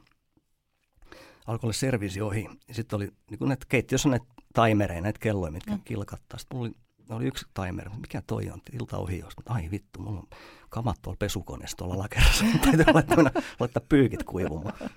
[1.47, 2.49] alkoi olla servisi ohi.
[2.69, 5.81] Ja sitten oli niin kuin näitä keittiössä näitä timereja, näitä kelloja, mitkä mm.
[5.85, 6.39] kilkattaa.
[6.39, 6.77] Sitten mulla oli,
[7.15, 9.37] oli yksi timer, mikä toi on, ilta ohi jos.
[9.37, 10.29] Mutta ai vittu, mulla on
[10.69, 12.45] kamat tuolla pesukoneessa tuolla lakerassa.
[12.65, 14.75] Täytyy laittaa, laittaa pyykit kuivumaan.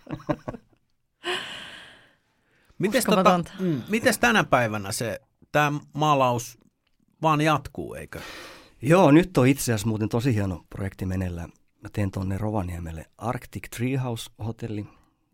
[2.80, 5.20] Mites, tota, mm, mites tänä päivänä se,
[5.51, 6.57] tämä maalaus
[7.22, 8.22] vaan jatkuu, eikö?
[8.82, 11.49] Joo, nyt on itse asiassa muuten tosi hieno projekti meneillään.
[11.82, 14.86] Mä teen tuonne Rovaniemelle Arctic Treehouse-hotelli,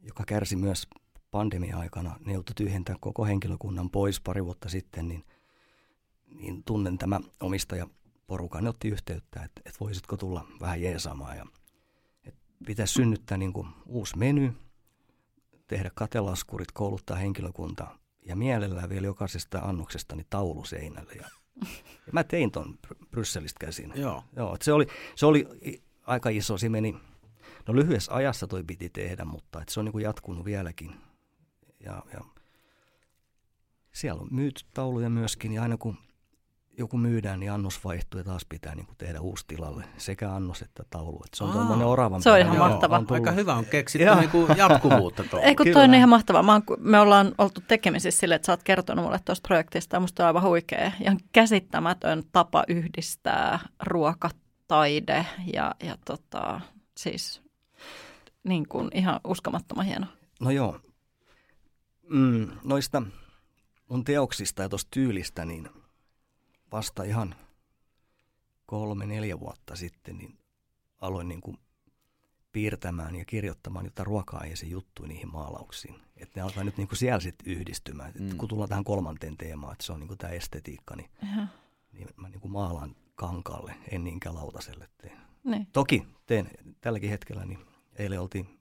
[0.04, 0.88] joka kärsi myös
[1.32, 2.16] pandemia-aikana.
[2.26, 5.24] Ne joutui tyhjentää koko henkilökunnan pois pari vuotta sitten, niin,
[6.36, 7.88] niin tunnen tämä omistaja
[8.28, 8.64] porukan.
[8.64, 11.38] Ne otti yhteyttä, että, että voisitko tulla vähän jeesaamaan.
[11.38, 11.46] Ja,
[12.26, 14.54] että pitäisi synnyttää niin kuin uusi meny,
[15.68, 17.88] tehdä katelaskurit, kouluttaa henkilökunta
[18.26, 21.14] ja mielellään vielä jokaisesta annoksesta niin taulu seinälle.
[21.14, 21.30] Ja,
[22.08, 22.80] ja mä tein ton
[23.12, 23.94] Brysselistä käsin.
[23.96, 24.24] Joo.
[24.36, 25.48] Joo se, oli, se oli
[26.04, 26.96] aika iso, se meni,
[27.68, 30.96] no lyhyessä ajassa toi piti tehdä, mutta että se on niin kuin jatkunut vieläkin.
[31.80, 32.22] Ja, ja
[33.92, 35.98] siellä on myyty tauluja myöskin ja aina kun
[36.82, 40.62] joku myydään, niin annos vaihtuu ja taas pitää niin kuin tehdä uusi tilalle, sekä annos
[40.62, 41.22] että taulu.
[41.26, 42.98] Että se on tuommoinen oravan Se on ihan mahtava.
[42.98, 45.46] On Aika hyvä on keksitty niin kuin jatkuvuutta tuolla.
[45.46, 46.44] Eikö toi on ihan mahtavaa.
[46.44, 50.00] Mä oon, me ollaan oltu tekemisissä sille, että sä oot kertonut mulle tuosta projektista.
[50.00, 54.30] Musta on aivan huikea ja käsittämätön tapa yhdistää ruoka,
[54.68, 56.62] taide ja, ja tota,
[56.98, 57.42] siis
[58.44, 60.06] niin kuin ihan uskomattoman hieno.
[60.40, 60.80] No joo.
[62.10, 63.04] Mm, noista
[63.90, 65.70] mun teoksista ja tuosta tyylistä, niin–
[66.72, 67.36] vasta ihan
[68.66, 70.38] kolme, neljä vuotta sitten, niin
[70.98, 71.58] aloin niin kuin
[72.52, 75.96] piirtämään ja kirjoittamaan jotain ruoka-aiheisen juttuja niihin maalauksiin.
[76.18, 78.14] Että ne alkaa nyt niin kuin siellä sitten yhdistymään.
[78.20, 78.38] Mm.
[78.38, 81.10] kun tullaan tähän kolmanteen teemaan, että se on niin kuin tämä estetiikka, niin,
[81.92, 85.18] niin mä niin kuin maalaan kankaalle, en niinkään lautaselle teen.
[85.44, 85.68] Niin.
[85.74, 86.50] Toki teen
[86.82, 87.60] tälläkin hetkellä, niin
[87.96, 88.60] eilen oltiin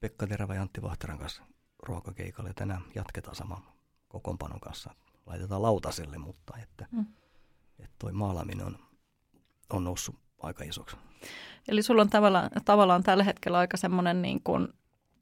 [0.00, 1.42] Pekka Terävä ja Antti Vahteran kanssa
[1.82, 3.62] ruokakeikalle ja tänään jatketaan saman
[4.08, 4.94] kokoonpanon kanssa
[5.26, 7.06] laitetaan lautaselle, mutta että, mm.
[7.78, 8.78] että toi maalaaminen on,
[9.70, 10.96] on noussut aika isoksi.
[11.68, 14.68] Eli sulla on tavallaan, tavallaan tällä hetkellä aika semmoinen niin kuin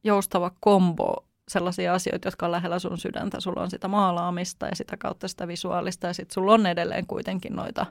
[0.04, 3.40] joustava kombo sellaisia asioita, jotka on lähellä sun sydäntä.
[3.40, 7.56] Sulla on sitä maalaamista ja sitä kautta sitä visuaalista ja sitten sulla on edelleen kuitenkin
[7.56, 7.86] noita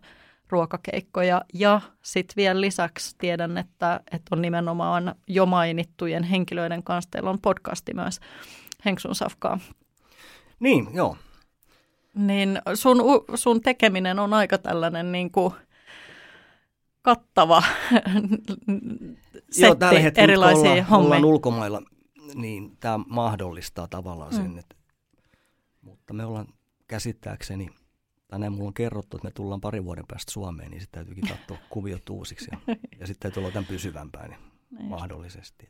[0.49, 1.41] ruokakeikkoja.
[1.53, 7.11] Ja sitten vielä lisäksi tiedän, että, että on nimenomaan jo mainittujen henkilöiden kanssa.
[7.11, 8.19] Teillä on podcasti myös
[8.85, 9.59] Henksun Safkaa.
[10.59, 11.17] Niin, joo
[12.15, 12.97] niin sun,
[13.35, 15.53] sun tekeminen on aika tällainen niin kuin
[17.01, 17.63] kattava
[19.49, 21.05] setti Joo, tällä hetkellä, erilaisia ollaan, hommia.
[21.05, 21.81] ollaan ulkomailla,
[22.35, 24.57] niin tämä mahdollistaa tavallaan sen, mm.
[24.57, 24.75] että,
[25.81, 26.47] mutta me ollaan
[26.87, 27.69] käsittääkseni,
[28.27, 31.57] tänään mulla on kerrottu, että me tullaan pari vuoden päästä Suomeen, niin sitten täytyykin katsoa
[31.69, 34.39] kuviot uusiksi ja, ja sitten täytyy olla tämän pysyvämpää niin
[34.77, 35.69] niin mahdollisesti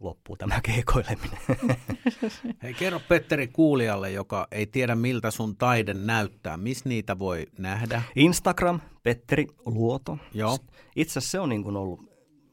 [0.00, 1.38] loppuu tämä keikoileminen.
[2.62, 6.56] Hei, kerro Petteri kuulijalle, joka ei tiedä miltä sun taide näyttää.
[6.56, 8.02] Missä niitä voi nähdä?
[8.16, 10.18] Instagram, Petteri Luoto.
[10.34, 10.58] Joo.
[10.96, 12.00] Itse asiassa se on niin kuin ollut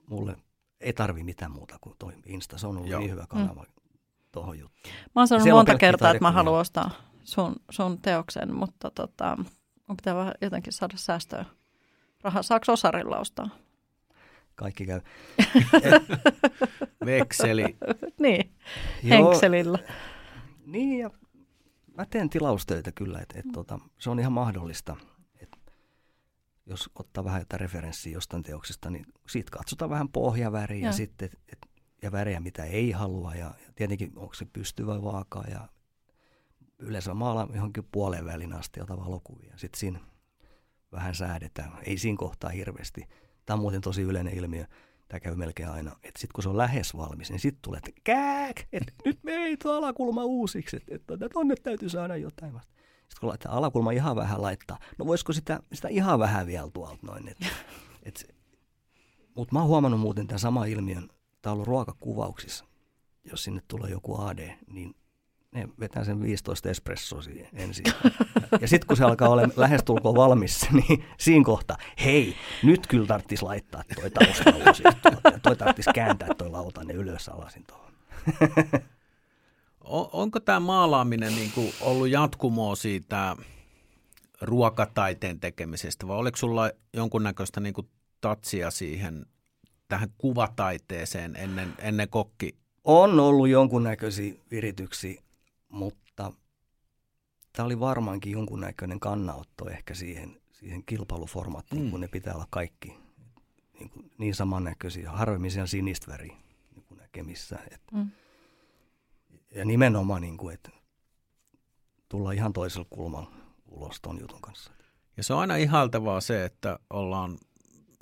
[0.10, 0.36] mulle,
[0.80, 2.58] ei tarvi mitään muuta kuin toi Insta.
[2.58, 3.00] Se on ollut Joo.
[3.00, 4.00] niin hyvä kanava mm.
[4.32, 4.96] tuohon juttuun.
[5.16, 6.92] Mä oon sanonut monta kertaa, että mä haluan ostaa
[7.24, 9.38] sun, sun teoksen, mutta tota,
[9.88, 11.46] on pitää jotenkin saada säästöä.
[12.24, 13.50] Rahaa saako osarilla ostaa?
[14.60, 15.02] Kaikki käy.
[17.06, 17.78] Vekseli.
[18.20, 18.56] niin,
[19.10, 19.80] henkselillä.
[20.66, 21.10] Niin, ja
[21.98, 24.96] mä teen tilaustöitä kyllä, että et, tota, se on ihan mahdollista.
[25.40, 25.58] Et,
[26.66, 31.60] jos ottaa vähän jotain referenssiä jostain teoksesta, niin siitä katsotaan vähän pohjaväriä ja, sitten, et,
[32.02, 33.36] ja väriä, mitä ei halua.
[33.36, 35.68] Ja, ja tietenkin onko se pystyvä vaakaa ja
[36.80, 39.54] yleensä maalaan johonkin puolen välin asti jotain valokuvia.
[39.56, 40.00] Sitten siinä
[40.92, 41.72] vähän säädetään.
[41.84, 43.08] Ei siinä kohtaa hirveästi
[43.50, 44.66] Tämä on muuten tosi yleinen ilmiö.
[45.08, 45.92] Tämä käy melkein aina.
[45.92, 49.32] Että sitten kun se on lähes valmis, niin sitten tulee, että kääk, että nyt me
[49.32, 52.74] ei tuo alakulma uusiksi, että, että, tonne täytyy saada jotain vasta.
[52.74, 56.98] Sitten kun laittaa alakulma ihan vähän laittaa, no voisiko sitä, sitä ihan vähän vielä tuolta
[57.02, 57.28] noin.
[58.04, 58.34] Että,
[59.36, 61.10] mutta mä oon huomannut muuten tämän sama ilmiön,
[61.42, 62.66] tämä on ollut ruokakuvauksissa.
[63.24, 64.96] Jos sinne tulee joku AD, niin
[65.52, 67.86] ne vetää sen 15 espressoa siihen ensin.
[68.62, 73.44] Ja sitten kun se alkaa olla lähestulkoon valmis, niin siinä kohtaa, hei, nyt kyllä tarvitsisi
[73.44, 74.84] laittaa toi taustalausi.
[75.44, 77.94] toi tarvitsisi kääntää toi lautanen ylös alasin tuohon.
[80.14, 83.36] Onko tämä maalaaminen niin kuin ollut jatkumoa siitä
[84.42, 87.90] ruokataiteen tekemisestä, vai oliko sulla jonkunnäköistä niin kuin
[88.22, 89.26] tatsia siihen
[89.88, 92.56] tähän kuvataiteeseen ennen, ennen kokki?
[92.84, 95.22] On ollut jonkunnäköisiä virityksiä,
[95.70, 96.34] mutta
[97.54, 101.92] tämä oli varmaankin jonkunnäköinen kannanotto ehkä siihen, siihen kilpailuformaattiin, mm.
[101.92, 102.98] kun ne pitää olla kaikki
[103.80, 106.36] niin, kuin, niin samannäköisiä, harvemmin siellä sinistä väriä
[106.76, 107.60] niin kuin näkemissä.
[107.72, 108.12] Et, mm.
[109.56, 110.72] Ja nimenomaan, niin kuin, että
[112.10, 113.32] tulla ihan toisella kulmalla
[113.68, 114.72] ulos ton jutun kanssa.
[115.18, 117.38] Ja se on aina ihaltavaa se, että ollaan,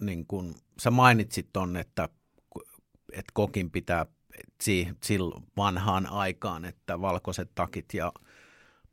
[0.01, 2.09] niin kuin, sä mainitsit ton, että,
[3.13, 4.05] että kokin pitää
[5.04, 8.14] silloin vanhaan aikaan, että valkoiset takit ja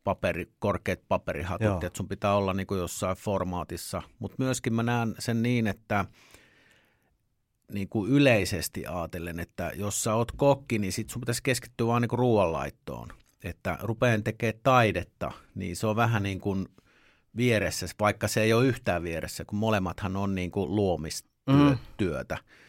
[0.05, 1.81] paperi, korkeat paperihatut, Joo.
[1.83, 4.03] että sun pitää olla niin kuin jossain formaatissa.
[4.19, 6.05] Mutta myöskin mä näen sen niin, että
[7.73, 12.03] niin kuin yleisesti ajatellen, että jos sä oot kokki, niin sit sun pitäisi keskittyä vaan
[12.03, 13.09] niin kuin ruoanlaittoon.
[13.45, 16.69] Että rupeen tekemään taidetta, niin se on vähän niin kuin
[17.37, 22.35] vieressä, vaikka se ei ole yhtään vieressä, kun molemmathan on niin kuin luomistyötä.
[22.35, 22.64] Mm.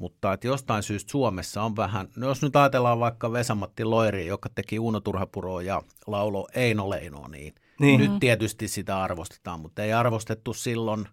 [0.00, 4.48] Mutta että jostain syystä Suomessa on vähän, no jos nyt ajatellaan vaikka Vesamatti Loiri, joka
[4.54, 9.92] teki Uno Turhapuroa ja laulo Eino Leino, niin, niin nyt tietysti sitä arvostetaan, mutta ei
[9.92, 11.08] arvostettu silloin,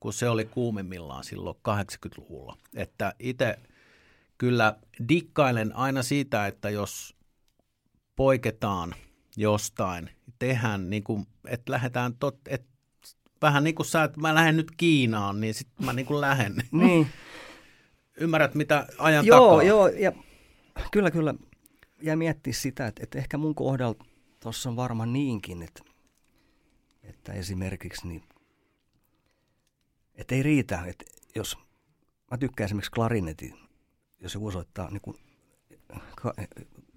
[0.00, 2.56] kun se oli kuumimmillaan silloin 80-luvulla.
[2.74, 3.58] Että itse
[4.38, 4.76] kyllä
[5.08, 7.16] dikkailen aina siitä, että jos
[8.16, 8.94] poiketaan
[9.36, 12.68] jostain, tehdään niin kuin, että lähdetään tot, että
[13.42, 16.54] vähän niin kuin sä, että mä lähden nyt Kiinaan, niin sitten mä niin kuin lähden.
[16.72, 17.06] Niin.
[18.16, 19.62] Ymmärrät, mitä ajan joo, takaa?
[19.62, 20.12] Joo, ja
[20.92, 21.34] kyllä, kyllä.
[22.02, 24.04] Ja miettiä sitä, että, että ehkä mun kohdalla
[24.40, 25.82] tuossa on varmaan niinkin, että,
[27.02, 28.22] että esimerkiksi niin,
[30.14, 31.04] että ei riitä, että
[31.34, 31.58] jos
[32.30, 33.54] mä tykkään esimerkiksi klarinetin,
[34.20, 35.16] jos joku soittaa niin kuin,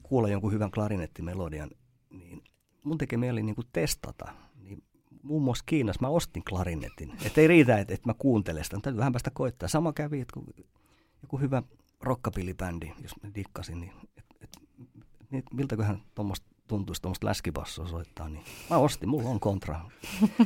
[0.03, 1.69] kuulla jonkun hyvän klarinettimelodian,
[2.09, 2.43] niin
[2.83, 4.33] mun tekee mieli niin kuin testata.
[4.55, 4.83] Niin
[5.23, 7.13] muun muassa Kiinassa mä ostin klarinetin.
[7.25, 9.69] Että ei riitä, että, että mä kuuntelen sitä, täytyy vähän päästä koittaa.
[9.69, 10.53] Sama kävi, että kun
[11.25, 11.63] joku hyvä
[12.01, 14.49] rockapillibändi, jos mä dikkasin, niin et, et,
[15.31, 19.81] niin miltäköhän tuommoista tuntuisi tuommoista läskipassoa soittaa, niin mä ostin, mulla on kontra.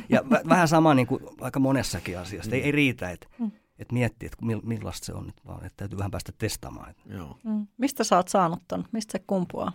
[0.08, 2.56] Ja v- vähän sama niin kuin aika monessakin asiassa.
[2.56, 3.50] Ei, ei riitä, että mm.
[3.78, 6.94] et miettii, että millaista se on nyt, vaan että täytyy vähän päästä testaamaan.
[7.06, 7.38] Joo.
[7.44, 7.66] Mm.
[7.76, 8.84] Mistä sä oot saanut ton?
[8.92, 9.72] Mistä se kumpuaa?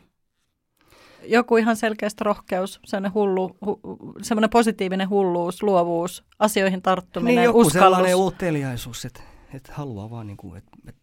[1.23, 3.79] Joku ihan selkeästi rohkeus, sellainen, hullu, hu,
[4.21, 7.85] sellainen positiivinen hulluus, luovuus, asioihin tarttuminen, niin, joku uskallus.
[7.85, 11.01] sellainen uteliaisuus, että että haluaa vaan, niin kuin, että, että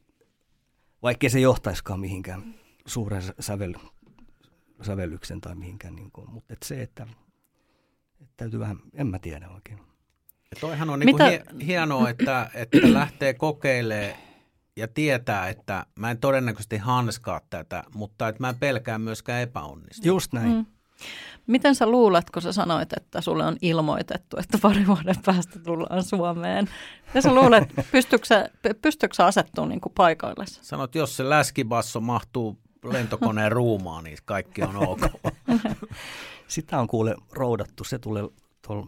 [1.02, 2.54] vaikkei se johtaiskaan mihinkään
[2.86, 3.74] suuren sävel,
[4.82, 7.06] sävellyksen tai mihinkään, niin kuin, mutta että se, että,
[8.20, 9.78] että täytyy vähän, en mä tiedä oikein.
[10.50, 14.16] Ja toihan on niin kuin hienoa, että, että lähtee kokeilemaan
[14.76, 20.06] ja tietää, että mä en todennäköisesti hanskaa tätä, mutta että mä en pelkää myöskään epäonnistua.
[20.06, 20.52] Just näin.
[20.52, 20.66] Mm.
[21.46, 26.02] Miten sä luulet, kun sä sanoit, että sulle on ilmoitettu, että pari vuoden päästä tullaan
[26.02, 26.68] Suomeen?
[27.14, 28.50] Ja sä luulet, pystyykö sä,
[29.16, 30.44] sä asettumaan niin kuin paikoille?
[30.46, 35.00] Sanot, jos se läskibasso mahtuu lentokoneen ruumaan, niin kaikki on ok.
[36.48, 37.84] Sitä on kuule roudattu.
[37.84, 38.28] Se tulee
[38.66, 38.86] tuolla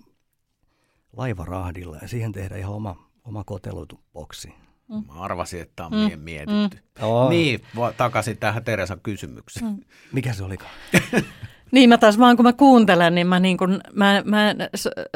[1.17, 4.55] laivarahdilla ja siihen tehdään ihan oma, oma koteloitu boksi.
[4.89, 5.07] Mm.
[5.07, 6.19] Mä arvasin, että tämä on mm.
[6.19, 6.77] mietitty.
[6.77, 7.31] Mm.
[7.31, 7.61] Niin,
[7.97, 9.67] takaisin tähän Teresan kysymykseen.
[9.67, 9.81] Mm.
[10.13, 10.73] Mikä se olikaan?
[11.75, 14.55] Niin mä taas vaan kun mä kuuntelen, niin mä, niin kun, mä, mä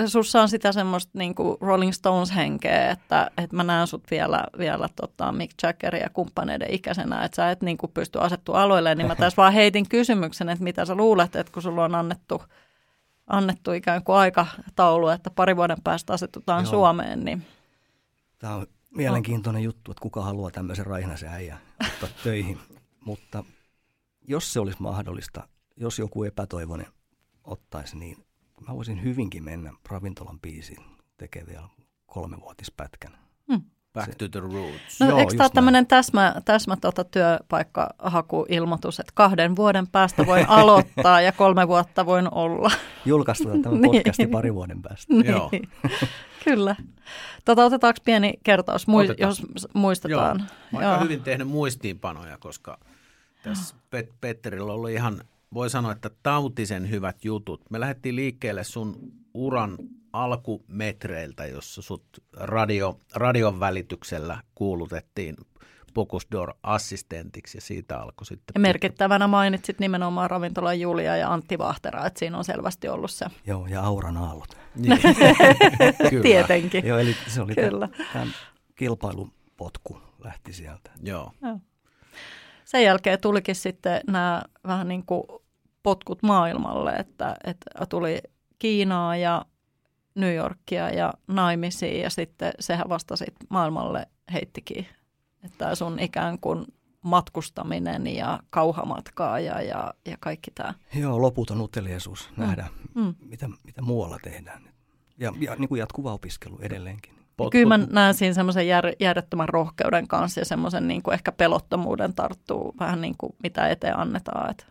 [0.06, 4.88] sussa on sitä semmoista niin kuin Rolling Stones-henkeä, että, että mä näen sut vielä, vielä
[5.00, 9.06] tota Mick Jaggerin ja kumppaneiden ikäisenä, että sä et niin kuin pysty asettua aloille, niin
[9.06, 12.42] mä taas vaan heitin kysymyksen, että mitä sä luulet, että kun sulla on annettu,
[13.26, 16.70] annettu ikään kuin aikataulu, että pari vuoden päästä asetutaan Joo.
[16.70, 17.46] Suomeen, niin...
[18.38, 22.58] Tämä on mielenkiintoinen juttu, että kuka haluaa tämmöisen raihnaisen äijän ottaa töihin,
[23.04, 23.44] mutta
[24.28, 25.48] jos se olisi mahdollista,
[25.80, 26.86] jos joku epätoivoinen
[27.44, 28.16] ottaisi, niin
[28.68, 30.84] mä voisin hyvinkin mennä ravintolan biisiin
[31.16, 31.68] tekemään vielä
[32.06, 33.18] kolmevuotispätkän.
[33.52, 33.62] Hmm.
[33.92, 35.00] Back to the roots.
[35.00, 41.20] No Joo, eikö tämä tämmöinen täsmä, täsmä tota, työpaikkahakuilmoitus, että kahden vuoden päästä voin aloittaa
[41.20, 42.70] ja kolme vuotta voin olla?
[43.06, 43.92] Julkaistaan tämä niin.
[43.92, 45.14] podcasti pari vuoden päästä.
[45.14, 45.26] niin.
[45.26, 45.50] Joo.
[46.44, 46.76] Kyllä.
[47.44, 49.42] Tota, otetaanko pieni kertaus, mui, jos
[49.74, 50.38] muistetaan?
[50.38, 50.80] Joo.
[50.82, 51.00] Mä Joo.
[51.00, 52.78] hyvin tehnyt muistiinpanoja, koska
[53.42, 55.20] tässä Pet- Petterillä oli ihan
[55.54, 57.70] voi sanoa, että tautisen hyvät jutut.
[57.70, 59.78] Me lähdettiin liikkeelle sun uran
[60.12, 62.04] alkumetreiltä, jossa sut
[62.36, 65.36] radio, radion välityksellä kuulutettiin
[65.94, 68.52] Pokusdor-assistentiksi ja siitä alkoi sitten.
[68.54, 73.26] Ja merkittävänä mainitsit nimenomaan ravintola Julia ja Antti Vahtera, että siinä on selvästi ollut se.
[73.46, 74.56] Joo, ja Auran aallot.
[74.76, 74.98] Niin.
[76.22, 76.86] Tietenkin.
[76.86, 77.88] Joo, eli se oli Kyllä.
[78.12, 78.28] tämän
[78.74, 80.90] kilpailupotku lähti sieltä.
[81.02, 81.32] Joo.
[81.42, 81.60] Joo.
[82.68, 85.22] Sen jälkeen tulikin sitten nämä vähän niin kuin
[85.82, 88.18] potkut maailmalle, että, että tuli
[88.58, 89.44] Kiinaa ja
[90.14, 94.86] New Yorkia ja naimisiin ja sitten sehän vasta sit maailmalle heittikin,
[95.44, 96.64] että sun ikään kuin
[97.02, 100.74] matkustaminen ja kauhamatkaa ja, ja, ja kaikki tämä.
[100.94, 102.42] Joo, loputon uteliaisuus mm.
[102.42, 103.14] nähdä, mm.
[103.20, 104.62] mitä, mitä muualla tehdään.
[105.18, 107.14] Ja, ja niin kuin jatkuva opiskelu edelleenkin.
[107.38, 111.32] Pot, Kyllä mä näen siinä semmoisen jär, järjettömän rohkeuden kanssa ja semmoisen niin kuin ehkä
[111.32, 114.50] pelottomuuden tarttuu vähän niin kuin mitä eteen annetaan.
[114.50, 114.66] Et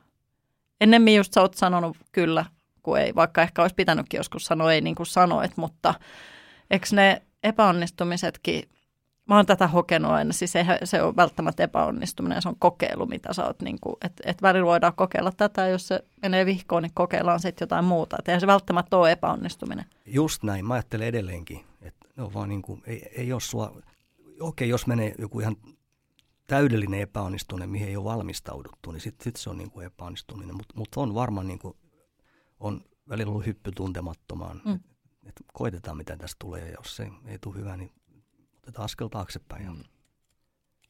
[0.81, 2.45] ennemmin just sä oot sanonut kyllä
[2.83, 5.93] kuin ei, vaikka ehkä olisi pitänytkin joskus sanoa ei niin kuin sanoit, mutta
[6.71, 8.63] eikö ne epäonnistumisetkin,
[9.25, 13.33] mä oon tätä hokenut aina, siis ei se on välttämättä epäonnistuminen, se on kokeilu, mitä
[13.33, 17.39] sä oot, niin että et välillä voidaan kokeilla tätä, jos se menee vihkoon, niin kokeillaan
[17.39, 19.85] sitten jotain muuta, että eihän se välttämättä ole epäonnistuminen.
[20.05, 23.81] Just näin, mä ajattelen edelleenkin, että ne on vaan niin kuin, ei, ei ole sua,
[24.39, 25.55] okei, jos menee joku ihan
[26.47, 30.73] täydellinen epäonnistuminen, mihin ei ole valmistauduttu, niin sitten sit se on niin kuin epäonnistuminen, mutta
[30.77, 31.77] mut on varmaan niin kuin
[32.59, 34.61] on välillä ollut hyppy tuntemattomaan.
[34.65, 34.75] Mm.
[34.75, 37.91] Et, et koitetaan, mitä tästä tulee, ja jos se ei tule hyvä, niin
[38.57, 39.67] otetaan askel taaksepäin.
[39.67, 39.83] Mm.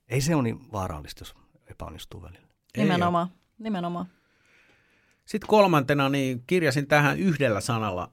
[0.07, 1.36] Ei se ole niin vaarallista, jos
[1.71, 2.47] epäonnistuu välillä.
[2.78, 4.05] Nimenomaan, ei nimenomaan.
[5.25, 8.11] Sitten kolmantena niin kirjasin tähän yhdellä sanalla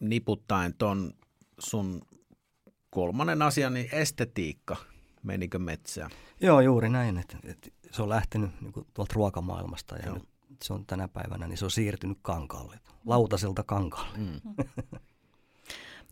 [0.00, 1.12] niputtaen ton
[1.58, 2.02] sun
[2.90, 4.76] kolmannen asian, niin estetiikka.
[5.22, 6.10] Menikö metsään?
[6.40, 7.18] Joo, juuri näin.
[7.18, 10.14] Että, että se on lähtenyt niin kuin, tuolta ruokamaailmasta ja Joo.
[10.14, 10.28] nyt
[10.62, 14.18] se on tänä päivänä, niin se on siirtynyt kankaalle, lautaselta kankaalle.
[14.18, 14.40] Mm.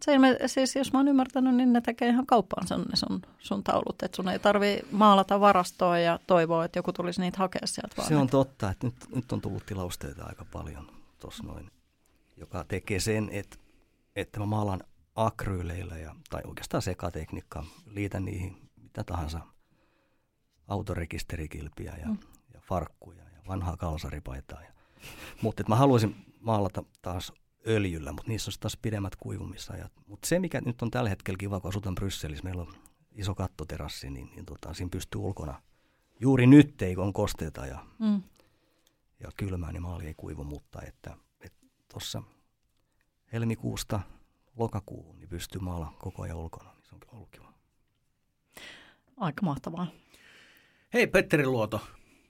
[0.03, 3.64] Se ilme, siis jos mä oon ymmärtänyt, niin ne tekee ihan kauppaansa ne sun, sun
[3.64, 4.03] taulut.
[4.03, 8.09] Että sun ei tarvi maalata varastoa ja toivoa, että joku tulisi niitä hakea sieltä vaan.
[8.09, 11.70] Se on totta, että nyt, nyt on tullut tilausteita aika paljon tuossa noin,
[12.37, 13.57] joka tekee sen, että,
[14.16, 14.81] että mä maalan
[15.17, 19.41] akryyleillä ja, tai oikeastaan sekatekniikkaa, liitän niihin mitä tahansa
[20.69, 22.19] autorekisterikilpiä ja, mm.
[22.55, 24.62] ja farkkuja vanhaa kalsaripaitaa.
[24.62, 24.73] Ja,
[25.43, 27.33] mutta mä haluaisin maalata taas
[27.67, 29.93] öljyllä, mutta niissä olisi taas pidemmät kuivumisajat.
[30.07, 32.75] Mutta se, mikä nyt on tällä hetkellä kiva, kun asutaan Brysselissä, meillä on
[33.12, 35.62] iso kattoterassi, niin, niin tota, siinä pystyy ulkona.
[36.21, 38.23] Juuri nyt ei, on kosteita ja, mm.
[39.21, 41.17] ja kylmää, niin maali ei kuivu, mutta että
[41.89, 42.23] tuossa
[43.33, 44.01] helmikuusta
[44.57, 47.52] lokakuuhun niin pystyy maala koko ajan ulkona, niin se on ollut kiva.
[49.16, 49.86] Aika mahtavaa.
[50.94, 51.80] Hei Petteri Luoto,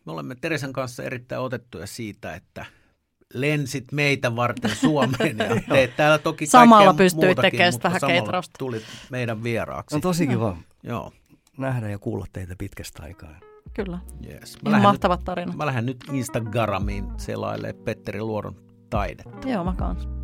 [0.05, 2.67] me olemme Teresan kanssa erittäin otettuja siitä, että
[3.35, 8.59] lensit meitä varten Suomeen ja teet täällä toki Samalla pystyy tekemään sitä vähän keitrausta.
[8.59, 9.95] tulit meidän vieraaksi.
[9.97, 10.59] On tosi kiva no.
[10.83, 11.13] Joo.
[11.59, 13.41] nähdä ja kuulla teitä pitkästä aikaa.
[13.75, 13.99] Kyllä.
[14.31, 14.63] Yes.
[14.63, 15.57] Mä mahtavat tarinat.
[15.57, 18.57] Mä lähden nyt Instagramiin selailemaan Petteri Luodon
[18.91, 19.49] taidetta.
[19.49, 20.16] Joo, mä kanssa.